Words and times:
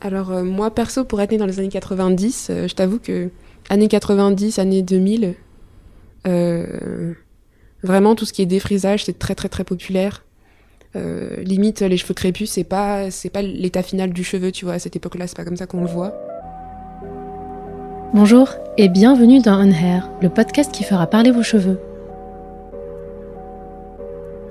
Alors 0.00 0.30
euh, 0.30 0.44
moi 0.44 0.74
perso 0.74 1.04
pour 1.04 1.20
être 1.20 1.32
née 1.32 1.38
dans 1.38 1.46
les 1.46 1.58
années 1.58 1.68
90, 1.68 2.48
euh, 2.50 2.68
je 2.68 2.74
t'avoue 2.74 2.98
que 2.98 3.30
années 3.68 3.88
90, 3.88 4.58
années 4.58 4.82
2000, 4.82 5.34
euh, 6.26 7.14
vraiment 7.82 8.14
tout 8.14 8.24
ce 8.24 8.32
qui 8.32 8.42
est 8.42 8.46
défrisage 8.46 9.04
c'est 9.04 9.18
très 9.18 9.34
très 9.34 9.48
très 9.48 9.64
populaire. 9.64 10.24
Limite 11.44 11.82
les 11.82 11.96
cheveux 11.96 12.14
crépus 12.14 12.50
c'est 12.50 12.64
pas 12.64 13.12
c'est 13.12 13.30
pas 13.30 13.40
l'état 13.40 13.84
final 13.84 14.12
du 14.12 14.24
cheveu 14.24 14.50
tu 14.50 14.64
vois 14.64 14.74
à 14.74 14.78
cette 14.80 14.96
époque-là 14.96 15.28
c'est 15.28 15.36
pas 15.36 15.44
comme 15.44 15.56
ça 15.56 15.66
qu'on 15.66 15.82
le 15.82 15.86
voit. 15.86 16.12
Bonjour 18.14 18.48
et 18.78 18.88
bienvenue 18.88 19.40
dans 19.40 19.60
On 19.60 19.70
Hair, 19.70 20.10
le 20.22 20.28
podcast 20.28 20.72
qui 20.72 20.82
fera 20.82 21.06
parler 21.06 21.30
vos 21.30 21.44
cheveux. 21.44 21.78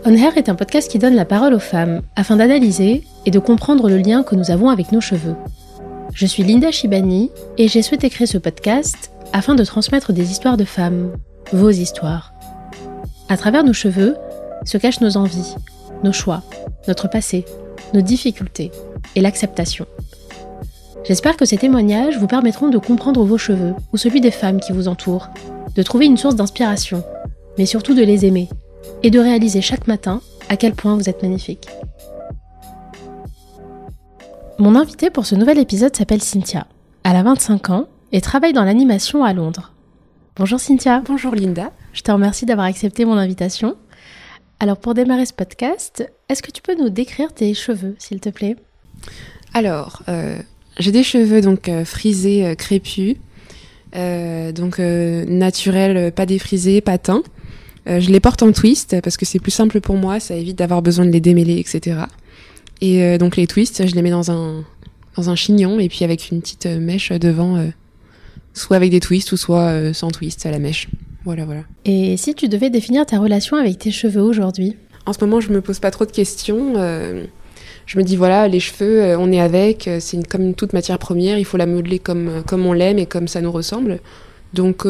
On 0.06 0.14
Hair 0.14 0.38
est 0.38 0.48
un 0.48 0.56
podcast 0.56 0.90
qui 0.90 1.00
donne 1.00 1.16
la 1.16 1.26
parole 1.26 1.54
aux 1.54 1.60
femmes 1.60 2.02
afin 2.16 2.38
d'analyser 2.38 3.04
et 3.26 3.32
de 3.32 3.40
comprendre 3.40 3.90
le 3.90 3.98
lien 3.98 4.24
que 4.24 4.36
nous 4.36 4.52
avons 4.52 4.70
avec 4.70 4.92
nos 4.92 5.02
cheveux. 5.02 5.36
Je 6.14 6.26
suis 6.26 6.44
Linda 6.44 6.72
Shibani 6.72 7.32
et 7.58 7.68
j'ai 7.68 7.82
souhaité 7.82 8.10
créer 8.10 8.28
ce 8.28 8.38
podcast 8.38 9.12
afin 9.34 9.56
de 9.56 9.66
transmettre 9.66 10.14
des 10.14 10.32
histoires 10.32 10.56
de 10.56 10.66
femmes, 10.66 11.12
vos 11.52 11.72
histoires. 11.72 12.34
À 13.28 13.38
travers 13.38 13.64
nos 13.64 13.74
cheveux 13.74 14.16
se 14.66 14.78
cachent 14.78 15.02
nos 15.02 15.18
envies, 15.18 15.56
nos 16.04 16.14
choix, 16.14 16.44
notre 16.88 17.10
passé, 17.10 17.44
nos 17.94 18.02
difficultés 18.02 18.72
et 19.16 19.22
l'acceptation. 19.22 19.88
J'espère 21.04 21.38
que 21.38 21.46
ces 21.46 21.58
témoignages 21.58 22.18
vous 22.18 22.28
permettront 22.28 22.70
de 22.70 22.78
comprendre 22.78 23.24
vos 23.24 23.38
cheveux 23.38 23.74
ou 23.92 23.98
celui 23.98 24.22
des 24.22 24.32
femmes 24.32 24.60
qui 24.60 24.74
vous 24.74 24.88
entourent, 24.88 25.30
de 25.76 25.84
trouver 25.84 26.06
une 26.06 26.18
source 26.18 26.36
d'inspiration, 26.36 27.04
mais 27.58 27.66
surtout 27.66 27.94
de 27.94 28.04
les 28.04 28.26
aimer 28.26 28.48
et 29.04 29.10
de 29.10 29.20
réaliser 29.20 29.62
chaque 29.62 29.88
matin 29.88 30.22
à 30.50 30.58
quel 30.58 30.74
point 30.74 30.96
vous 30.96 31.10
êtes 31.10 31.22
magnifique. 31.22 31.68
Mon 34.60 34.76
invitée 34.76 35.10
pour 35.10 35.26
ce 35.26 35.36
nouvel 35.36 35.60
épisode 35.60 35.96
s'appelle 35.96 36.22
Cynthia. 36.22 36.68
Elle 37.04 37.16
a 37.16 37.24
25 37.24 37.70
ans 37.70 37.88
et 38.12 38.22
travaille 38.22 38.54
dans 38.54 38.64
l'animation 38.64 39.24
à 39.24 39.34
Londres. 39.34 39.74
Bonjour 40.36 40.60
Cynthia. 40.60 41.02
Bonjour 41.06 41.36
Linda. 41.36 41.72
Je 41.94 42.02
te 42.02 42.12
remercie 42.12 42.46
d'avoir 42.46 42.68
accepté 42.68 43.06
mon 43.06 43.18
invitation. 43.18 43.76
Alors 44.60 44.78
pour 44.78 44.94
démarrer 44.96 45.26
ce 45.26 45.34
podcast, 45.34 46.12
est-ce 46.30 46.42
que 46.42 46.52
tu 46.52 46.62
peux 46.62 46.76
nous 46.76 46.90
décrire 46.90 47.34
tes 47.34 47.54
cheveux, 47.54 47.96
s'il 48.00 48.20
te 48.20 48.30
plaît? 48.30 48.56
Alors 49.54 50.02
euh, 50.10 50.38
j'ai 50.80 50.92
des 50.92 51.04
cheveux 51.04 51.42
donc 51.42 51.70
euh, 51.70 51.86
frisés, 51.86 52.46
euh, 52.46 52.56
crépus, 52.56 53.16
donc 53.94 54.78
naturels, 54.80 56.12
pas 56.12 56.28
défrisés, 56.28 56.82
pas 56.82 56.98
teints. 56.98 57.24
Euh, 57.88 58.00
je 58.00 58.10
les 58.10 58.20
porte 58.20 58.44
en 58.44 58.52
twist 58.52 59.00
parce 59.02 59.18
que 59.18 59.26
c'est 59.26 59.40
plus 59.40 59.52
simple 59.52 59.82
pour 59.82 59.96
moi, 59.96 60.20
ça 60.20 60.36
évite 60.36 60.58
d'avoir 60.58 60.82
besoin 60.82 61.06
de 61.06 61.12
les 61.12 61.22
démêler, 61.22 61.60
etc. 61.60 62.06
Et 62.82 63.04
euh, 63.04 63.18
donc 63.18 63.38
les 63.38 63.48
twists, 63.48 63.88
je 63.88 63.96
les 63.96 64.02
mets 64.02 64.12
dans 64.12 64.32
un, 64.32 64.64
dans 65.16 65.30
un 65.30 65.36
chignon 65.36 65.80
et 65.80 65.90
puis 65.90 66.04
avec 66.04 66.30
une 66.32 66.42
petite 66.42 66.66
euh, 66.66 66.80
mèche 66.80 67.12
devant, 67.12 67.58
euh, 67.58 67.68
soit 68.54 68.78
avec 68.78 68.92
des 68.92 69.00
twists 69.00 69.32
ou 69.32 69.38
soit 69.38 69.94
sans 69.94 70.12
twist 70.12 70.46
à 70.46 70.52
la 70.52 70.60
mèche. 70.60 70.88
Voilà, 71.26 71.46
voilà. 71.46 71.62
Et 71.86 72.18
si 72.18 72.34
tu 72.36 72.48
devais 72.48 72.70
définir 72.70 73.06
ta 73.06 73.20
relation 73.20 73.58
avec 73.58 73.80
tes 73.80 73.92
cheveux 73.92 74.22
aujourd'hui? 74.22 74.76
En 75.06 75.14
ce 75.14 75.24
moment, 75.24 75.42
je 75.42 75.50
me 75.52 75.62
pose 75.62 75.80
pas 75.80 75.92
trop 75.92 76.06
de 76.06 76.12
questions. 76.12 76.74
je 77.86 77.98
me 77.98 78.04
dis 78.04 78.16
voilà, 78.16 78.48
les 78.48 78.60
cheveux, 78.60 79.16
on 79.18 79.32
est 79.32 79.42
avec, 79.42 79.90
c'est 80.00 80.26
comme 80.28 80.54
toute 80.54 80.74
matière 80.74 80.98
première, 81.00 81.38
il 81.38 81.46
faut 81.46 81.58
la 81.58 81.66
modeler 81.66 82.00
comme, 82.00 82.44
comme 82.48 82.66
on 82.66 82.74
l'aime 82.74 82.98
et 82.98 83.06
comme 83.06 83.28
ça 83.28 83.42
nous 83.42 83.52
ressemble. 83.52 84.00
Donc, 84.54 84.86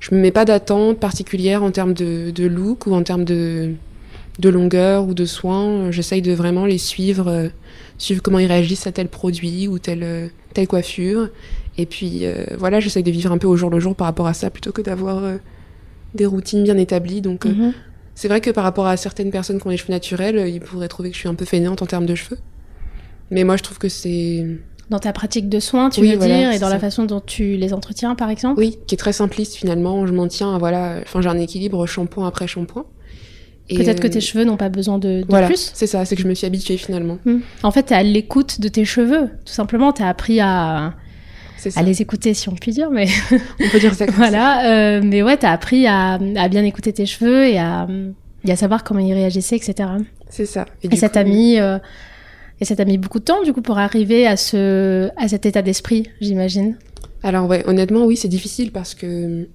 je 0.00 0.14
me 0.14 0.20
mets 0.20 0.30
pas 0.32 0.44
d'attente 0.44 0.98
particulière 0.98 1.62
en 1.62 1.70
termes 1.70 1.94
de, 1.94 2.30
de 2.30 2.46
look 2.46 2.86
ou 2.86 2.94
en 2.94 3.02
termes 3.02 3.24
de, 3.24 3.72
de 4.38 4.48
longueur 4.48 5.06
ou 5.06 5.14
de 5.14 5.24
soins. 5.26 5.90
J'essaye 5.90 6.22
de 6.22 6.32
vraiment 6.32 6.64
les 6.66 6.78
suivre, 6.78 7.28
euh, 7.28 7.48
suivre 7.98 8.22
comment 8.22 8.38
ils 8.38 8.46
réagissent 8.46 8.86
à 8.86 8.92
tel 8.92 9.08
produit 9.08 9.68
ou 9.68 9.78
telle, 9.78 10.02
euh, 10.02 10.28
telle 10.54 10.66
coiffure. 10.66 11.28
Et 11.78 11.86
puis 11.86 12.20
euh, 12.26 12.44
voilà, 12.58 12.80
j'essaye 12.80 13.02
de 13.02 13.10
vivre 13.10 13.30
un 13.32 13.38
peu 13.38 13.46
au 13.46 13.56
jour 13.56 13.70
le 13.70 13.78
jour 13.78 13.94
par 13.94 14.06
rapport 14.06 14.26
à 14.26 14.34
ça 14.34 14.50
plutôt 14.50 14.72
que 14.72 14.82
d'avoir 14.82 15.22
euh, 15.22 15.36
des 16.14 16.26
routines 16.26 16.64
bien 16.64 16.76
établies. 16.78 17.20
Donc, 17.20 17.46
euh, 17.46 17.50
Mhm. 17.50 17.72
c'est 18.14 18.28
vrai 18.28 18.40
que 18.40 18.50
par 18.50 18.64
rapport 18.64 18.86
à 18.86 18.96
certaines 18.96 19.30
personnes 19.30 19.60
qui 19.60 19.66
ont 19.66 19.70
des 19.70 19.76
cheveux 19.76 19.92
naturels, 19.92 20.48
ils 20.48 20.60
pourraient 20.60 20.88
trouver 20.88 21.10
que 21.10 21.14
je 21.14 21.20
suis 21.20 21.28
un 21.28 21.34
peu 21.34 21.44
fainéante 21.44 21.82
en 21.82 21.86
termes 21.86 22.06
de 22.06 22.14
cheveux. 22.14 22.38
Mais 23.30 23.44
moi, 23.44 23.56
je 23.56 23.62
trouve 23.62 23.78
que 23.78 23.88
c'est. 23.88 24.44
Dans 24.90 24.98
ta 24.98 25.12
pratique 25.12 25.48
de 25.48 25.60
soins, 25.60 25.88
tu 25.88 26.00
Oui, 26.00 26.10
veux 26.10 26.16
voilà, 26.16 26.36
dire, 26.36 26.52
et 26.52 26.58
dans 26.58 26.68
la 26.68 26.78
façon 26.80 27.04
dont 27.04 27.20
tu 27.24 27.56
les 27.56 27.72
entretiens, 27.72 28.14
par 28.16 28.28
exemple 28.28 28.58
Oui, 28.58 28.76
qui 28.86 28.94
est 28.96 28.98
très 28.98 29.12
simpliste 29.12 29.54
finalement. 29.54 30.06
Je 30.06 30.12
m'en 30.12 30.26
tiens 30.26 30.54
à 30.54 30.58
voilà. 30.58 30.96
Enfin, 31.02 31.20
j'ai 31.20 31.28
un 31.28 31.38
équilibre 31.38 31.86
shampoing 31.86 32.26
après 32.26 32.46
shampoing. 32.48 32.84
Et, 33.68 33.76
Peut-être 33.76 34.00
que 34.00 34.08
euh, 34.08 34.10
tes 34.10 34.20
cheveux 34.20 34.42
n'ont 34.44 34.56
pas 34.56 34.68
besoin 34.68 34.98
de, 34.98 35.20
de 35.20 35.26
Voilà, 35.28 35.46
plus. 35.46 35.70
c'est 35.74 35.86
ça, 35.86 36.04
c'est 36.04 36.16
que 36.16 36.22
je 36.22 36.26
me 36.26 36.34
suis 36.34 36.44
habituée 36.44 36.76
finalement. 36.76 37.18
Hmm. 37.24 37.38
En 37.62 37.70
fait, 37.70 37.84
t'es 37.84 37.94
à 37.94 38.02
l'écoute 38.02 38.60
de 38.60 38.66
tes 38.66 38.84
cheveux. 38.84 39.28
Tout 39.44 39.52
simplement, 39.52 39.92
t'as 39.92 40.08
appris 40.08 40.40
à, 40.40 40.94
à 41.76 41.82
les 41.84 42.02
écouter, 42.02 42.34
si 42.34 42.48
on 42.48 42.56
peut 42.56 42.72
dire. 42.72 42.90
Mais 42.90 43.06
On 43.30 43.68
peut 43.68 43.78
dire 43.78 43.94
ça 43.94 44.06
comme 44.06 44.14
voilà. 44.16 44.96
euh, 44.96 45.00
mais 45.04 45.22
ouais, 45.22 45.36
t'as 45.36 45.52
appris 45.52 45.86
à, 45.86 46.14
à 46.36 46.48
bien 46.48 46.64
écouter 46.64 46.92
tes 46.92 47.06
cheveux 47.06 47.46
et 47.46 47.58
à, 47.60 47.86
et 48.44 48.50
à 48.50 48.56
savoir 48.56 48.82
comment 48.82 48.98
ils 48.98 49.12
réagissaient, 49.14 49.54
etc. 49.56 49.88
C'est 50.28 50.46
ça. 50.46 50.66
Et, 50.82 50.88
du 50.88 50.96
ça 50.96 51.08
t'a 51.08 51.22
mis, 51.22 51.60
euh, 51.60 51.78
et 52.60 52.64
ça 52.64 52.76
t'a 52.76 52.84
mis 52.84 52.98
beaucoup 52.98 53.18
de 53.18 53.24
temps, 53.24 53.42
du 53.42 53.52
coup, 53.52 53.62
pour 53.62 53.78
arriver 53.78 54.26
à 54.26 54.36
ce, 54.36 55.10
à 55.16 55.28
cet 55.28 55.46
état 55.46 55.62
d'esprit, 55.62 56.04
j'imagine? 56.20 56.76
Alors 57.22 57.48
ouais, 57.48 57.66
honnêtement, 57.66 58.04
oui, 58.04 58.16
c'est 58.16 58.28
difficile 58.28 58.72
parce 58.72 58.94
que, 58.94 59.48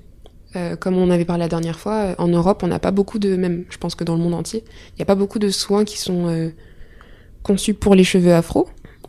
euh, 0.55 0.75
comme 0.75 0.97
on 0.97 1.09
avait 1.09 1.25
parlé 1.25 1.43
la 1.43 1.49
dernière 1.49 1.79
fois, 1.79 1.93
euh, 1.93 2.16
en 2.17 2.27
Europe, 2.27 2.61
on 2.63 2.67
n'a 2.67 2.79
pas 2.79 2.91
beaucoup 2.91 3.19
de, 3.19 3.35
même, 3.35 3.66
je 3.69 3.77
pense 3.77 3.95
que 3.95 4.03
dans 4.03 4.16
le 4.16 4.21
monde 4.21 4.33
entier, 4.33 4.63
il 4.91 4.95
n'y 4.97 5.03
a 5.03 5.05
pas 5.05 5.16
beaucoup 5.16 5.39
de 5.39 5.49
soins 5.49 5.85
qui 5.85 5.97
sont 5.97 6.27
euh, 6.27 6.49
conçus 7.43 7.73
pour 7.73 7.95
les 7.95 8.03
cheveux 8.03 8.33
afro. 8.33 8.67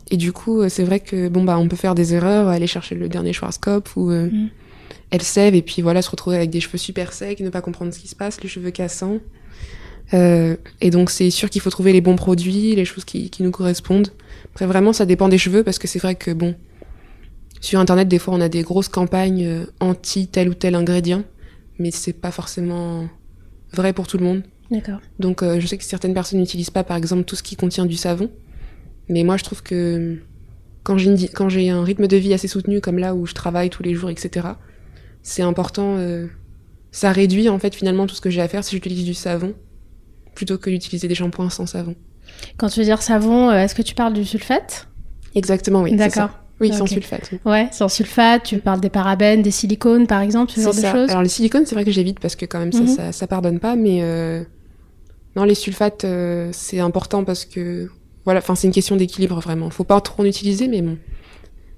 Et 0.09 0.17
du 0.17 0.31
coup, 0.31 0.67
c'est 0.69 0.85
vrai 0.85 1.01
que 1.01 1.27
bon 1.27 1.43
bah, 1.43 1.59
on 1.59 1.67
peut 1.67 1.75
faire 1.75 1.93
des 1.93 2.13
erreurs, 2.13 2.47
aller 2.47 2.65
chercher 2.65 2.95
le 2.95 3.09
dernier 3.09 3.33
Schwarzkopf 3.33 3.97
ou 3.97 4.09
euh, 4.09 4.29
Mm. 4.31 4.49
Elseve 5.11 5.55
et 5.55 5.61
puis 5.61 5.81
voilà, 5.81 6.01
se 6.01 6.09
retrouver 6.09 6.37
avec 6.37 6.49
des 6.49 6.59
cheveux 6.59 6.77
super 6.77 7.13
secs, 7.13 7.39
ne 7.39 7.49
pas 7.49 7.61
comprendre 7.61 7.93
ce 7.93 7.99
qui 7.99 8.07
se 8.07 8.15
passe, 8.15 8.41
les 8.41 8.49
cheveux 8.49 8.71
cassants. 8.71 9.19
Euh, 10.13 10.55
et 10.79 10.89
donc 10.89 11.09
c'est 11.09 11.29
sûr 11.29 11.49
qu'il 11.49 11.61
faut 11.61 11.69
trouver 11.69 11.93
les 11.93 12.01
bons 12.01 12.15
produits, 12.15 12.75
les 12.75 12.85
choses 12.85 13.05
qui, 13.05 13.29
qui 13.29 13.43
nous 13.43 13.51
correspondent. 13.51 14.09
Après 14.53 14.65
vraiment, 14.65 14.93
ça 14.93 15.05
dépend 15.05 15.29
des 15.29 15.37
cheveux 15.37 15.63
parce 15.63 15.79
que 15.79 15.87
c'est 15.87 15.99
vrai 15.99 16.15
que 16.15 16.31
bon, 16.31 16.55
sur 17.59 17.79
internet 17.79 18.07
des 18.07 18.19
fois 18.19 18.33
on 18.33 18.41
a 18.41 18.49
des 18.49 18.61
grosses 18.61 18.89
campagnes 18.89 19.45
euh, 19.45 19.65
anti 19.79 20.27
tel 20.27 20.49
ou 20.49 20.53
tel 20.53 20.75
ingrédient, 20.75 21.23
mais 21.79 21.91
c'est 21.91 22.13
pas 22.13 22.31
forcément 22.31 23.07
vrai 23.73 23.93
pour 23.93 24.07
tout 24.07 24.17
le 24.17 24.25
monde. 24.25 24.43
D'accord. 24.71 24.99
Donc 25.19 25.43
euh, 25.43 25.59
je 25.59 25.67
sais 25.67 25.77
que 25.77 25.83
certaines 25.83 26.13
personnes 26.13 26.39
n'utilisent 26.39 26.69
pas 26.69 26.83
par 26.83 26.97
exemple 26.97 27.23
tout 27.23 27.35
ce 27.35 27.43
qui 27.43 27.55
contient 27.55 27.85
du 27.85 27.97
savon, 27.97 28.31
mais 29.09 29.23
moi 29.23 29.37
je 29.37 29.43
trouve 29.43 29.61
que 29.61 30.17
quand 30.83 30.97
j'ai 30.97 31.27
quand 31.27 31.49
un 31.53 31.83
rythme 31.83 32.07
de 32.07 32.17
vie 32.17 32.33
assez 32.33 32.47
soutenu 32.47 32.79
comme 32.79 32.97
là 32.97 33.13
où 33.13 33.25
je 33.25 33.33
travaille 33.33 33.69
tous 33.69 33.83
les 33.83 33.93
jours, 33.93 34.09
etc. 34.09 34.47
C'est 35.21 35.43
important. 35.43 35.97
euh, 35.97 36.27
ça 36.91 37.11
réduit 37.11 37.49
en 37.49 37.59
fait 37.59 37.75
finalement 37.75 38.07
tout 38.07 38.15
ce 38.15 38.21
que 38.21 38.29
j'ai 38.29 38.41
à 38.41 38.47
faire 38.47 38.63
si 38.63 38.73
j'utilise 38.73 39.03
du 39.03 39.13
savon 39.13 39.53
plutôt 40.37 40.59
que 40.59 40.69
d'utiliser 40.69 41.07
des 41.07 41.15
shampoings 41.15 41.49
sans 41.49 41.65
savon. 41.65 41.95
Quand 42.57 42.69
tu 42.69 42.79
veux 42.79 42.85
dire 42.85 43.01
savon, 43.01 43.49
euh, 43.49 43.63
est-ce 43.63 43.73
que 43.73 43.81
tu 43.81 43.95
parles 43.95 44.13
du 44.13 44.23
sulfate? 44.23 44.87
Exactement, 45.33 45.81
oui. 45.81 45.95
D'accord. 45.95 46.29
Oui, 46.59 46.71
sans 46.71 46.85
sulfate. 46.85 47.29
oui. 47.31 47.39
Ouais, 47.45 47.67
sans 47.71 47.89
sulfate, 47.89 48.43
tu 48.43 48.59
parles 48.59 48.79
des 48.79 48.89
parabènes, 48.89 49.41
des 49.41 49.51
silicones, 49.51 50.05
par 50.05 50.21
exemple, 50.21 50.51
ce 50.51 50.61
genre 50.61 50.75
de 50.75 50.81
choses? 50.81 51.09
Alors 51.09 51.23
le 51.23 51.27
silicone, 51.27 51.63
c'est 51.65 51.73
vrai 51.73 51.85
que 51.85 51.91
j'évite 51.91 52.19
parce 52.19 52.35
que 52.35 52.45
quand 52.45 52.59
même 52.59 52.71
ça, 52.71 52.85
ça, 52.87 53.11
ça 53.11 53.27
pardonne 53.27 53.59
pas, 53.59 53.75
mais 53.75 53.99
euh, 54.01 54.43
non, 55.35 55.43
les 55.43 55.55
sulfates, 55.55 56.05
euh, 56.05 56.49
c'est 56.53 56.79
important 56.79 57.23
parce 57.23 57.45
que 57.45 57.89
voilà, 58.25 58.39
enfin 58.39 58.55
c'est 58.55 58.67
une 58.67 58.73
question 58.73 58.95
d'équilibre 58.95 59.39
vraiment. 59.39 59.69
Faut 59.71 59.83
pas 59.83 59.99
trop 60.01 60.21
en 60.21 60.25
utiliser, 60.25 60.67
mais 60.67 60.81
bon, 60.81 60.97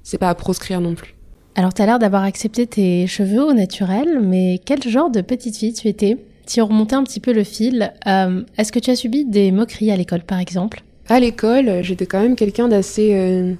c'est 0.04 0.18
pas 0.18 0.30
à 0.30 0.36
proscrire 0.36 0.82
non 0.82 0.96
plus. 0.96 1.16
Alors, 1.56 1.74
tu 1.74 1.82
as 1.82 1.86
l'air 1.86 2.00
d'avoir 2.00 2.24
accepté 2.24 2.68
tes 2.68 3.06
cheveux 3.08 3.44
au 3.44 3.54
naturel, 3.54 4.20
mais 4.22 4.62
quel 4.66 4.82
genre 4.84 5.10
de 5.10 5.22
petite 5.22 5.58
fille 5.58 5.74
tu 5.74 5.88
étais? 5.90 6.18
Si 6.50 6.60
on 6.62 6.66
remontait 6.66 6.96
un 6.96 7.04
petit 7.04 7.20
peu 7.20 7.32
le 7.32 7.44
fil, 7.44 7.94
euh, 8.08 8.42
est-ce 8.58 8.72
que 8.72 8.80
tu 8.80 8.90
as 8.90 8.96
subi 8.96 9.24
des 9.24 9.52
moqueries 9.52 9.92
à 9.92 9.96
l'école, 9.96 10.24
par 10.24 10.40
exemple? 10.40 10.82
À 11.08 11.20
l'école, 11.20 11.84
j'étais 11.84 12.08
quand 12.08 12.20
même 12.20 12.36
quelqu'un 12.36 12.68
d'assez, 12.68 13.14
euh, 13.14 13.54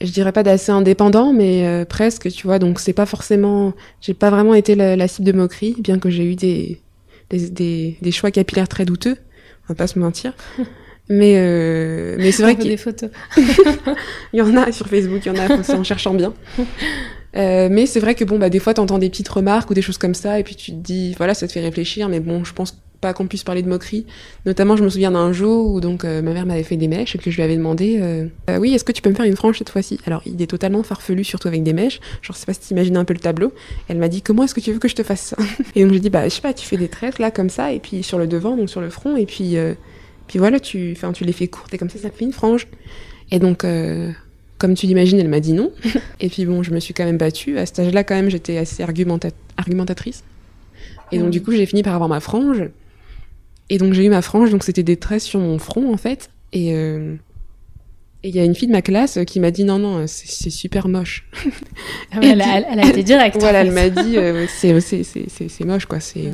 je 0.00 0.12
dirais 0.12 0.30
pas 0.30 0.44
d'assez 0.44 0.70
indépendant, 0.70 1.32
mais 1.32 1.66
euh, 1.66 1.84
presque, 1.84 2.30
tu 2.30 2.46
vois. 2.46 2.60
Donc 2.60 2.78
c'est 2.78 2.92
pas 2.92 3.04
forcément, 3.04 3.72
j'ai 4.00 4.14
pas 4.14 4.30
vraiment 4.30 4.54
été 4.54 4.76
la, 4.76 4.94
la 4.94 5.08
cible 5.08 5.26
de 5.26 5.32
moquerie, 5.32 5.74
bien 5.80 5.98
que 5.98 6.08
j'ai 6.08 6.30
eu 6.30 6.36
des, 6.36 6.80
des, 7.30 7.50
des, 7.50 7.98
des 8.00 8.12
choix 8.12 8.30
capillaires 8.30 8.68
très 8.68 8.84
douteux. 8.84 9.16
On 9.64 9.72
va 9.72 9.74
pas 9.74 9.88
se 9.88 9.98
mentir. 9.98 10.34
Mais 11.08 11.34
euh, 11.36 12.16
mais 12.18 12.32
c'est 12.32 12.42
vrai 12.42 12.56
qu'il 12.56 12.70
des 12.70 12.76
photos. 12.76 13.10
il 14.32 14.38
y 14.38 14.42
en 14.42 14.56
a 14.56 14.72
sur 14.72 14.88
Facebook, 14.88 15.20
il 15.24 15.28
y 15.28 15.30
en 15.30 15.40
a 15.40 15.62
c'est 15.62 15.74
en 15.74 15.84
cherchant 15.84 16.14
bien. 16.14 16.34
Euh, 17.36 17.68
mais 17.70 17.86
c'est 17.86 18.00
vrai 18.00 18.14
que 18.14 18.24
bon 18.24 18.38
bah 18.38 18.50
des 18.50 18.58
fois 18.58 18.74
t'entends 18.74 18.98
des 18.98 19.10
petites 19.10 19.28
remarques 19.28 19.70
ou 19.70 19.74
des 19.74 19.82
choses 19.82 19.98
comme 19.98 20.14
ça 20.14 20.40
et 20.40 20.42
puis 20.42 20.56
tu 20.56 20.72
te 20.72 20.76
dis 20.76 21.14
voilà 21.18 21.34
ça 21.34 21.46
te 21.46 21.52
fait 21.52 21.60
réfléchir 21.60 22.08
mais 22.08 22.18
bon 22.18 22.44
je 22.44 22.54
pense 22.54 22.78
pas 23.00 23.12
qu'on 23.12 23.26
puisse 23.26 23.44
parler 23.44 23.62
de 23.62 23.68
moquerie. 23.68 24.06
Notamment 24.46 24.76
je 24.76 24.84
me 24.84 24.88
souviens 24.88 25.10
d'un 25.10 25.32
jour 25.32 25.70
où 25.70 25.80
donc 25.80 26.04
euh, 26.04 26.22
ma 26.22 26.32
mère 26.32 26.46
m'avait 26.46 26.62
fait 26.62 26.76
des 26.76 26.88
mèches 26.88 27.14
et 27.14 27.18
que 27.18 27.30
je 27.30 27.36
lui 27.36 27.42
avais 27.42 27.56
demandé 27.56 27.98
euh, 28.00 28.26
Euh, 28.50 28.58
oui 28.58 28.74
est-ce 28.74 28.84
que 28.84 28.92
tu 28.92 29.02
peux 29.02 29.10
me 29.10 29.14
faire 29.14 29.26
une 29.26 29.36
frange 29.36 29.58
cette 29.58 29.70
fois-ci? 29.70 30.00
Alors 30.06 30.22
il 30.26 30.40
est 30.40 30.46
totalement 30.46 30.82
farfelu 30.82 31.24
surtout 31.24 31.48
avec 31.48 31.62
des 31.62 31.72
mèches. 31.72 32.00
Genre 32.22 32.34
je 32.34 32.40
sais 32.40 32.46
pas 32.46 32.54
si 32.54 32.60
t'imagines 32.60 32.96
un 32.96 33.04
peu 33.04 33.14
le 33.14 33.20
tableau. 33.20 33.52
Elle 33.88 33.98
m'a 33.98 34.08
dit 34.08 34.22
comment 34.22 34.44
est-ce 34.44 34.54
que 34.54 34.60
tu 34.60 34.72
veux 34.72 34.78
que 34.78 34.88
je 34.88 34.94
te 34.94 35.02
fasse 35.02 35.20
ça? 35.20 35.36
Et 35.74 35.84
donc 35.84 35.92
j'ai 35.92 36.00
dit 36.00 36.10
bah 36.10 36.24
je 36.24 36.30
sais 36.30 36.40
pas 36.40 36.54
tu 36.54 36.66
fais 36.66 36.76
des 36.76 36.88
tresses 36.88 37.18
là 37.18 37.30
comme 37.30 37.50
ça 37.50 37.72
et 37.72 37.80
puis 37.80 38.02
sur 38.02 38.18
le 38.18 38.26
devant 38.26 38.56
donc 38.56 38.70
sur 38.70 38.80
le 38.80 38.90
front 38.90 39.16
et 39.16 39.26
puis 39.26 39.56
euh, 39.56 39.74
puis 40.26 40.38
voilà 40.38 40.58
tu 40.60 40.92
enfin 40.92 41.12
tu 41.12 41.24
les 41.24 41.32
fais 41.32 41.48
courtes 41.48 41.72
et 41.74 41.78
comme 41.78 41.90
ça 41.90 41.98
ça 41.98 42.10
fait 42.10 42.24
une 42.24 42.32
frange. 42.32 42.66
Et 43.30 43.38
donc, 43.38 43.64
euh, 43.64 44.12
comme 44.58 44.74
tu 44.74 44.86
l'imagines, 44.86 45.18
elle 45.18 45.28
m'a 45.28 45.40
dit 45.40 45.52
non. 45.52 45.72
et 46.20 46.28
puis 46.28 46.46
bon, 46.46 46.62
je 46.62 46.70
me 46.72 46.80
suis 46.80 46.94
quand 46.94 47.04
même 47.04 47.18
battue. 47.18 47.58
À 47.58 47.66
cet 47.66 47.80
âge-là, 47.80 48.04
quand 48.04 48.14
même, 48.14 48.30
j'étais 48.30 48.58
assez 48.58 48.82
argumentatrice. 48.82 50.24
Et 51.12 51.18
donc, 51.18 51.30
du 51.30 51.42
coup, 51.42 51.52
j'ai 51.52 51.66
fini 51.66 51.82
par 51.82 51.94
avoir 51.94 52.08
ma 52.08 52.20
frange. 52.20 52.68
Et 53.68 53.78
donc, 53.78 53.92
j'ai 53.92 54.04
eu 54.04 54.08
ma 54.08 54.22
frange, 54.22 54.50
donc 54.50 54.64
c'était 54.64 54.82
des 54.82 54.96
traits 54.96 55.22
sur 55.22 55.40
mon 55.40 55.58
front, 55.58 55.92
en 55.92 55.96
fait. 55.96 56.30
Et 56.52 56.74
euh, 56.74 57.14
il 58.22 58.34
y 58.34 58.38
a 58.38 58.44
une 58.44 58.54
fille 58.54 58.68
de 58.68 58.72
ma 58.72 58.82
classe 58.82 59.18
qui 59.26 59.40
m'a 59.40 59.50
dit 59.50 59.64
non, 59.64 59.78
non, 59.78 60.06
c'est 60.06 60.50
super 60.50 60.88
moche. 60.88 61.28
Ah 62.12 62.20
elle, 62.22 62.40
a, 62.40 62.86
été 62.86 63.02
directe. 63.02 63.36
voilà, 63.38 63.60
elle 63.62 63.72
m'a 63.72 63.90
dit 63.90 64.16
euh, 64.16 64.46
c'est 64.48 65.64
moche, 65.64 65.86
quoi. 65.86 66.00
C'est. 66.00 66.32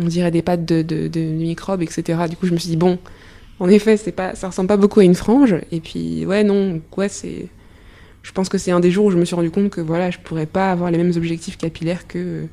On 0.00 0.04
dirait 0.04 0.30
des 0.30 0.42
pattes 0.42 0.64
de, 0.64 0.82
de, 0.82 1.08
de, 1.08 1.20
microbes, 1.20 1.82
etc. 1.82 2.20
Du 2.28 2.36
coup, 2.36 2.46
je 2.46 2.52
me 2.52 2.58
suis 2.58 2.70
dit, 2.70 2.76
bon, 2.76 2.98
en 3.58 3.68
effet, 3.68 3.96
c'est 3.96 4.12
pas, 4.12 4.34
ça 4.34 4.48
ressemble 4.48 4.68
pas 4.68 4.76
beaucoup 4.76 5.00
à 5.00 5.04
une 5.04 5.14
frange. 5.14 5.56
Et 5.70 5.80
puis, 5.80 6.24
ouais, 6.26 6.44
non, 6.44 6.80
ouais, 6.96 7.08
c'est. 7.08 7.48
Je 8.22 8.32
pense 8.32 8.48
que 8.48 8.58
c'est 8.58 8.70
un 8.70 8.80
des 8.80 8.90
jours 8.90 9.06
où 9.06 9.10
je 9.10 9.16
me 9.16 9.24
suis 9.24 9.34
rendu 9.34 9.50
compte 9.50 9.70
que 9.70 9.80
voilà, 9.80 10.10
je 10.10 10.18
pourrais 10.18 10.46
pas 10.46 10.70
avoir 10.70 10.90
les 10.90 10.98
mêmes 10.98 11.12
objectifs 11.16 11.56
capillaires 11.56 12.06
que 12.06 12.46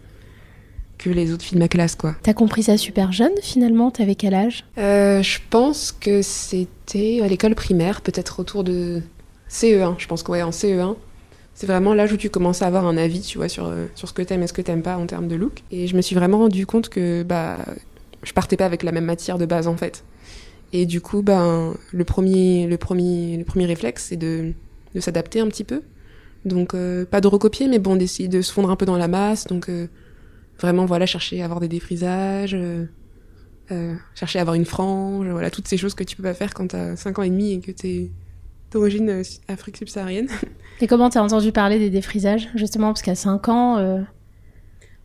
que 0.98 1.10
les 1.12 1.32
autres 1.32 1.44
filles 1.44 1.58
de 1.58 1.64
ma 1.64 1.68
classe, 1.68 1.96
quoi. 1.96 2.16
T'as 2.24 2.34
compris 2.34 2.64
ça 2.64 2.78
super 2.78 3.12
jeune, 3.12 3.34
finalement? 3.42 3.92
T'avais 3.92 4.16
quel 4.16 4.34
âge? 4.34 4.66
Euh, 4.78 5.22
Je 5.22 5.40
pense 5.50 5.92
que 5.92 6.22
c'était 6.22 7.22
à 7.24 7.28
l'école 7.28 7.56
primaire, 7.56 8.02
peut-être 8.02 8.40
autour 8.40 8.64
de 8.64 9.02
CE1. 9.50 9.96
Je 10.00 10.08
pense 10.08 10.24
que 10.24 10.32
ouais, 10.32 10.42
en 10.42 10.50
CE1. 10.50 10.96
C'est 11.58 11.66
vraiment 11.66 11.96
l'âge 11.96 12.14
où 12.14 12.18
tu 12.18 12.30
commences 12.30 12.62
à 12.62 12.68
avoir 12.68 12.86
un 12.86 12.98
avis, 12.98 13.22
tu 13.22 13.40
vois, 13.40 13.50
sur, 13.50 13.66
euh, 13.66 13.88
sur 13.96 14.08
ce 14.08 14.14
que 14.14 14.22
t'aimes 14.22 14.44
et 14.44 14.48
ce 14.48 14.54
que 14.54 14.62
t'aimes 14.62 14.84
pas 14.84 14.96
en 14.96 15.08
termes 15.08 15.28
de 15.28 15.36
look. 15.36 15.64
Et 15.72 15.88
je 15.88 15.96
me 15.96 16.04
suis 16.04 16.16
vraiment 16.16 16.38
rendu 16.38 16.68
compte 16.68 16.88
que 16.88 17.24
bah, 17.24 17.58
je 18.22 18.32
partais 18.32 18.56
pas 18.58 18.66
avec 18.68 18.84
la 18.84 18.92
même 18.92 19.06
matière 19.06 19.40
de 19.40 19.48
base, 19.48 19.68
en 19.68 19.76
fait. 19.76 20.04
Et 20.72 20.86
du 20.86 21.02
coup, 21.02 21.24
ben, 21.24 21.74
le, 21.92 22.04
premier, 22.04 22.68
le, 22.68 22.78
premier, 22.78 23.38
le 23.38 23.44
premier 23.44 23.66
réflexe, 23.66 24.06
c'est 24.10 24.18
de, 24.18 24.54
de 24.94 25.00
s'adapter 25.00 25.40
un 25.40 25.48
petit 25.48 25.64
peu. 25.64 25.82
Donc, 26.46 26.76
euh, 26.76 27.06
pas 27.06 27.22
de 27.22 27.28
recopier, 27.28 27.68
mais 27.68 27.80
bon, 27.80 27.96
d'essayer 27.96 28.30
de 28.30 28.44
se 28.44 28.54
fondre 28.54 28.70
un 28.70 28.76
peu 28.76 28.86
dans 28.86 28.98
la 28.98 29.08
masse. 29.08 29.48
Donc, 29.48 29.68
euh, 29.68 29.88
vraiment, 30.60 30.86
voilà, 30.86 31.08
chercher 31.08 31.42
à 31.42 31.46
avoir 31.46 31.60
des 31.60 31.68
défrisages, 31.68 32.56
chercher 34.14 34.38
à 34.38 34.44
avoir 34.44 34.54
une 34.54 34.66
frange, 34.66 35.28
voilà, 35.28 35.50
toutes 35.50 35.68
ces 35.68 35.78
choses 35.78 35.96
que 35.96 36.04
tu 36.04 36.18
peux 36.18 36.24
pas 36.24 36.36
faire 36.36 36.54
quand 36.54 36.68
t'as 36.68 36.96
5 36.96 37.18
ans 37.18 37.24
et 37.24 37.32
demi 37.32 37.54
et 37.54 37.60
que 37.62 37.72
t'es 37.72 38.12
d'origine 38.72 39.24
Afrique 39.48 39.78
subsaharienne. 39.78 40.28
Et 40.82 40.88
comment 40.88 41.10
t'as 41.10 41.22
entendu 41.22 41.52
parler 41.52 41.80
des 41.80 41.90
défrisages, 41.90 42.50
justement, 42.56 42.88
parce 42.88 43.02
qu'à 43.02 43.16
5 43.16 43.50
ans, 43.50 44.06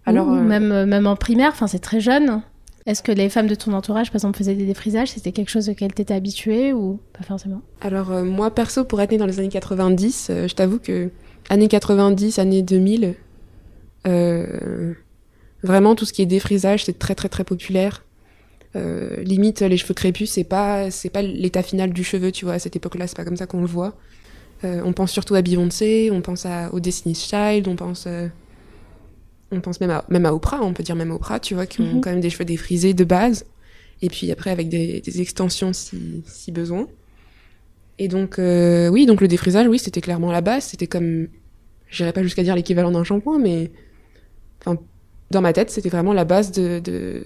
alors, 0.04 0.26
même, 0.30 0.84
même 0.84 1.06
en 1.06 1.16
primaire, 1.16 1.50
enfin, 1.52 1.66
c'est 1.66 1.78
très 1.78 2.00
jeune. 2.00 2.42
Est-ce 2.84 3.02
que 3.02 3.12
les 3.12 3.28
femmes 3.28 3.46
de 3.46 3.54
ton 3.54 3.72
entourage, 3.74 4.08
par 4.08 4.16
exemple, 4.16 4.36
faisaient 4.36 4.56
des 4.56 4.66
défrisages 4.66 5.12
C'était 5.12 5.30
quelque 5.30 5.50
chose 5.50 5.68
auquel 5.68 5.94
tu 5.94 6.02
étais 6.02 6.14
habituée 6.14 6.72
ou 6.72 6.98
pas 7.12 7.22
forcément? 7.22 7.62
Alors, 7.80 8.10
euh, 8.10 8.24
moi, 8.24 8.52
perso, 8.52 8.84
pour 8.84 9.00
être 9.00 9.12
née 9.12 9.18
dans 9.18 9.26
les 9.26 9.38
années 9.38 9.48
90, 9.48 10.28
euh, 10.30 10.48
je 10.48 10.54
t'avoue 10.54 10.80
que 10.80 11.10
années 11.48 11.68
90, 11.68 12.40
années 12.40 12.62
2000, 12.62 13.14
euh, 14.08 14.94
vraiment, 15.62 15.94
tout 15.94 16.04
ce 16.04 16.12
qui 16.12 16.22
est 16.22 16.26
défrisage, 16.26 16.84
c'est 16.84 16.98
très, 16.98 17.14
très, 17.14 17.28
très 17.28 17.44
populaire. 17.44 18.04
Limite, 18.74 19.60
les 19.60 19.76
cheveux 19.76 19.94
crépus, 19.94 20.30
c'est 20.30 20.44
pas, 20.44 20.90
c'est 20.90 21.10
pas 21.10 21.22
l'état 21.22 21.62
final 21.62 21.92
du 21.92 22.04
cheveu, 22.04 22.32
tu 22.32 22.44
vois. 22.44 22.54
À 22.54 22.58
cette 22.58 22.76
époque-là, 22.76 23.06
c'est 23.06 23.16
pas 23.16 23.24
comme 23.24 23.36
ça 23.36 23.46
qu'on 23.46 23.60
le 23.60 23.66
voit. 23.66 23.96
on 24.62 24.92
pense 24.92 25.10
surtout 25.10 25.34
à 25.34 25.42
Beyoncé, 25.42 26.10
on 26.12 26.22
pense 26.22 26.46
à, 26.46 26.72
au 26.72 26.80
Destiny's 26.80 27.24
Child, 27.24 27.68
on 27.68 27.76
pense 27.76 28.06
on 29.52 29.60
pense 29.60 29.80
même 29.80 29.90
à, 29.90 30.04
même 30.08 30.26
à 30.26 30.32
Oprah, 30.32 30.60
on 30.62 30.72
peut 30.72 30.82
dire 30.82 30.96
même 30.96 31.10
à 31.12 31.14
Oprah, 31.14 31.38
tu 31.38 31.54
vois, 31.54 31.66
qui 31.66 31.82
ont 31.82 31.94
mhm. 31.94 32.00
quand 32.00 32.10
même 32.10 32.20
des 32.20 32.30
cheveux 32.30 32.44
défrisés 32.44 32.94
de 32.94 33.04
base, 33.04 33.44
et 34.00 34.08
puis 34.08 34.30
après 34.32 34.50
avec 34.50 34.68
des, 34.68 35.20
extensions 35.20 35.72
si, 35.72 36.24
si, 36.26 36.50
besoin. 36.50 36.88
Et 37.98 38.08
donc, 38.08 38.38
euh, 38.38 38.88
oui, 38.88 39.06
donc 39.06 39.20
le 39.20 39.28
défrisage, 39.28 39.68
oui, 39.68 39.78
c'était 39.78 40.00
clairement 40.00 40.32
la 40.32 40.40
base, 40.40 40.64
c'était 40.64 40.86
comme, 40.86 41.28
j'irais 41.90 42.12
pas 42.12 42.22
jusqu'à 42.22 42.42
dire 42.42 42.56
l'équivalent 42.56 42.90
d'un 42.90 43.04
shampoing, 43.04 43.38
mais 43.38 43.70
enfin, 44.60 44.80
dans 45.30 45.42
ma 45.42 45.52
tête, 45.52 45.70
c'était 45.70 45.90
vraiment 45.90 46.14
la 46.14 46.24
base 46.24 46.50
de, 46.50 46.80
de, 46.80 47.22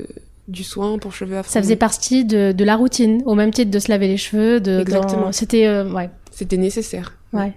du 0.49 0.63
soin 0.63 0.99
pour 0.99 1.13
cheveux 1.13 1.37
afro. 1.37 1.51
Ça 1.51 1.61
faisait 1.61 1.77
partie 1.77 2.25
de, 2.25 2.53
de, 2.53 2.65
la 2.65 2.77
routine, 2.77 3.23
au 3.27 3.35
même 3.35 3.51
titre 3.51 3.71
de 3.71 3.79
se 3.79 3.89
laver 3.89 4.09
les 4.09 4.17
cheveux. 4.17 4.61
De, 4.61 4.81
Exactement. 4.81 5.33
C'était, 5.33 5.67
euh, 5.67 5.91
ouais. 5.91 6.11
C'était 6.31 6.57
nécessaire. 6.57 7.19
Ouais. 7.33 7.55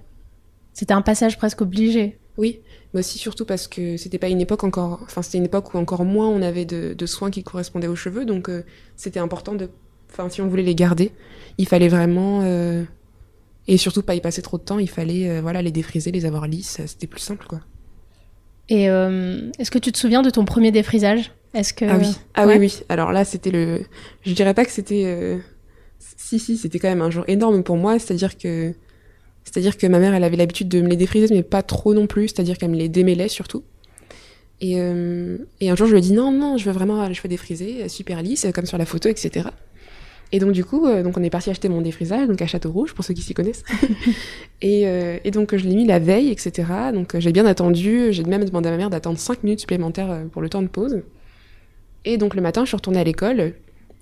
C'était 0.74 0.94
un 0.94 1.02
passage 1.02 1.38
presque 1.38 1.62
obligé. 1.62 2.18
Oui, 2.38 2.62
mais 2.94 3.02
aussi 3.02 3.18
surtout 3.18 3.46
parce 3.46 3.68
que 3.68 3.98
c'était 3.98 4.18
pas 4.18 4.30
une 4.30 4.42
époque 4.42 4.64
encore, 4.64 5.00
enfin 5.04 5.22
c'était 5.22 5.38
une 5.38 5.46
époque 5.46 5.74
où 5.74 5.78
encore 5.78 6.06
moins 6.06 6.28
on 6.30 6.42
avait 6.42 6.64
de, 6.64 6.94
de 6.94 7.06
soins 7.06 7.32
qui 7.32 7.44
correspondaient 7.44 7.88
aux 7.88 7.98
cheveux, 7.98 8.24
donc 8.24 8.48
euh, 8.48 8.64
c'était 8.96 9.20
important 9.20 9.56
de, 9.56 9.70
enfin 10.10 10.30
si 10.30 10.42
on 10.42 10.48
voulait 10.48 10.64
les 10.64 10.76
garder, 10.76 11.12
il 11.58 11.68
fallait 11.68 11.90
vraiment 11.90 12.40
euh, 12.44 12.86
et 13.68 13.76
surtout 13.76 14.04
pas 14.04 14.16
y 14.16 14.22
passer 14.22 14.42
trop 14.42 14.58
de 14.58 14.64
temps, 14.64 14.80
il 14.80 14.90
fallait 14.90 15.42
voilà 15.42 15.62
les 15.62 15.72
défriser, 15.72 16.12
les 16.12 16.26
avoir 16.26 16.48
lisses, 16.48 16.80
c'était 16.86 17.08
plus 17.08 17.20
simple 17.20 17.46
quoi. 17.46 17.60
Et 18.70 18.84
est-ce 18.84 19.72
que 19.72 19.80
tu 19.80 19.92
te 19.92 19.98
souviens 19.98 20.22
de 20.22 20.30
ton 20.30 20.46
premier 20.46 20.72
défrisage? 20.72 21.32
Est-ce 21.54 21.74
que 21.74 21.86
ah 21.86 21.98
oui 21.98 22.16
ah 22.36 22.48
oui 22.48 22.56
oui 22.60 22.80
alors 22.90 23.12
là 23.12 23.26
c'était 23.26 23.50
le, 23.50 23.82
je 24.24 24.34
dirais 24.34 24.54
pas 24.54 24.66
que 24.66 24.72
c'était 24.72 25.40
si 25.98 26.40
si 26.40 26.58
c'était 26.58 26.78
quand 26.80 26.90
même 26.90 27.02
un 27.02 27.10
jour 27.10 27.24
énorme 27.28 27.64
pour 27.64 27.78
moi, 27.78 27.98
c'est-à-dire 27.98 28.38
que 28.38 28.74
c'est-à-dire 29.44 29.78
que 29.78 29.88
ma 29.88 30.00
mère, 30.00 30.14
elle 30.14 30.24
avait 30.24 30.38
l'habitude 30.38 30.70
de 30.70 30.82
me 30.82 30.88
les 30.88 30.96
défriser, 30.96 31.34
mais 31.34 31.44
pas 31.44 31.64
trop 31.64 31.94
non 31.94 32.08
plus. 32.08 32.28
C'est-à-dire 32.28 32.58
qu'elle 32.58 32.70
me 32.70 32.76
les 32.76 32.90
démêlait 32.90 33.30
surtout. 33.30 33.64
Et, 34.62 34.76
euh, 34.78 35.38
et, 35.62 35.70
un 35.70 35.76
jour, 35.76 35.88
je 35.88 35.94
lui 35.94 36.00
ai 36.00 36.02
dit 36.02 36.14
non, 36.14 36.32
non, 36.32 36.58
je 36.58 36.66
veux 36.66 36.72
vraiment 36.72 36.94
avoir 36.94 37.08
les 37.08 37.16
cheveux 37.16 37.30
défrisés, 37.30 37.88
super 37.88 38.22
lisses, 38.22 38.46
comme 38.54 38.66
sur 38.66 38.78
la 38.78 38.86
photo, 38.86 39.10
etc. 39.10 39.48
Et 40.32 40.38
donc 40.38 40.52
du 40.52 40.64
coup, 40.64 40.86
euh, 40.86 41.02
donc 41.02 41.18
on 41.18 41.24
est 41.24 41.32
parti 41.32 41.50
acheter 41.50 41.70
mon 41.70 41.82
défrisage, 41.82 42.28
donc 42.28 42.40
à 42.42 42.46
Château 42.46 42.72
Rouge 42.72 42.94
pour 42.94 43.04
ceux 43.04 43.16
qui 43.16 43.22
s'y 43.22 43.34
connaissent. 43.34 43.64
et, 44.62 44.86
euh, 44.88 45.18
et, 45.24 45.32
donc 45.32 45.56
je 45.56 45.66
l'ai 45.66 45.76
mis 45.76 45.88
la 45.88 45.98
veille, 45.98 46.30
etc. 46.30 46.68
Donc 46.94 47.18
j'ai 47.18 47.32
bien 47.32 47.48
attendu, 47.48 48.10
j'ai 48.12 48.24
même 48.24 48.46
demandé 48.46 48.68
à 48.68 48.72
ma 48.72 48.78
mère 48.78 48.90
d'attendre 48.92 49.18
5 49.18 49.44
minutes 49.44 49.62
supplémentaires 49.62 50.26
pour 50.32 50.42
le 50.42 50.50
temps 50.50 50.62
de 50.62 50.68
pause. 50.68 51.02
Et 52.06 52.18
donc 52.18 52.36
le 52.36 52.42
matin, 52.42 52.64
je 52.64 52.70
suis 52.70 52.76
retournée 52.76 53.00
à 53.00 53.04
l'école 53.04 53.54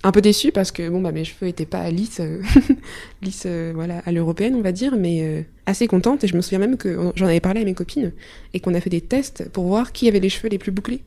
un 0.04 0.12
peu 0.12 0.22
déçue 0.22 0.52
parce 0.52 0.72
que 0.72 0.90
bon 0.90 1.02
bah 1.02 1.12
mes 1.12 1.24
cheveux 1.24 1.48
étaient 1.48 1.66
pas 1.66 1.90
lisses, 1.90 2.20
euh, 2.20 2.42
lisses 3.22 3.44
euh, 3.46 3.72
voilà 3.74 4.00
à 4.06 4.12
l'européenne 4.12 4.56
on 4.56 4.62
va 4.62 4.72
dire, 4.72 4.96
mais 4.96 5.22
euh, 5.24 5.42
assez 5.66 5.88
contente. 5.88 6.24
Et 6.24 6.28
je 6.28 6.36
me 6.36 6.42
souviens 6.42 6.60
même 6.60 6.78
que 6.78 7.12
j'en 7.16 7.26
avais 7.26 7.40
parlé 7.40 7.62
à 7.62 7.66
mes 7.66 7.74
copines 7.74 8.14
et 8.54 8.60
qu'on 8.60 8.74
a 8.74 8.82
fait 8.82 8.90
des 8.90 9.02
tests 9.02 9.50
pour 9.50 9.66
voir 9.66 9.92
qui 9.92 10.08
avait 10.08 10.20
les 10.20 10.30
cheveux 10.30 10.50
les 10.50 10.60
plus 10.60 10.72
bouclés 10.72 11.02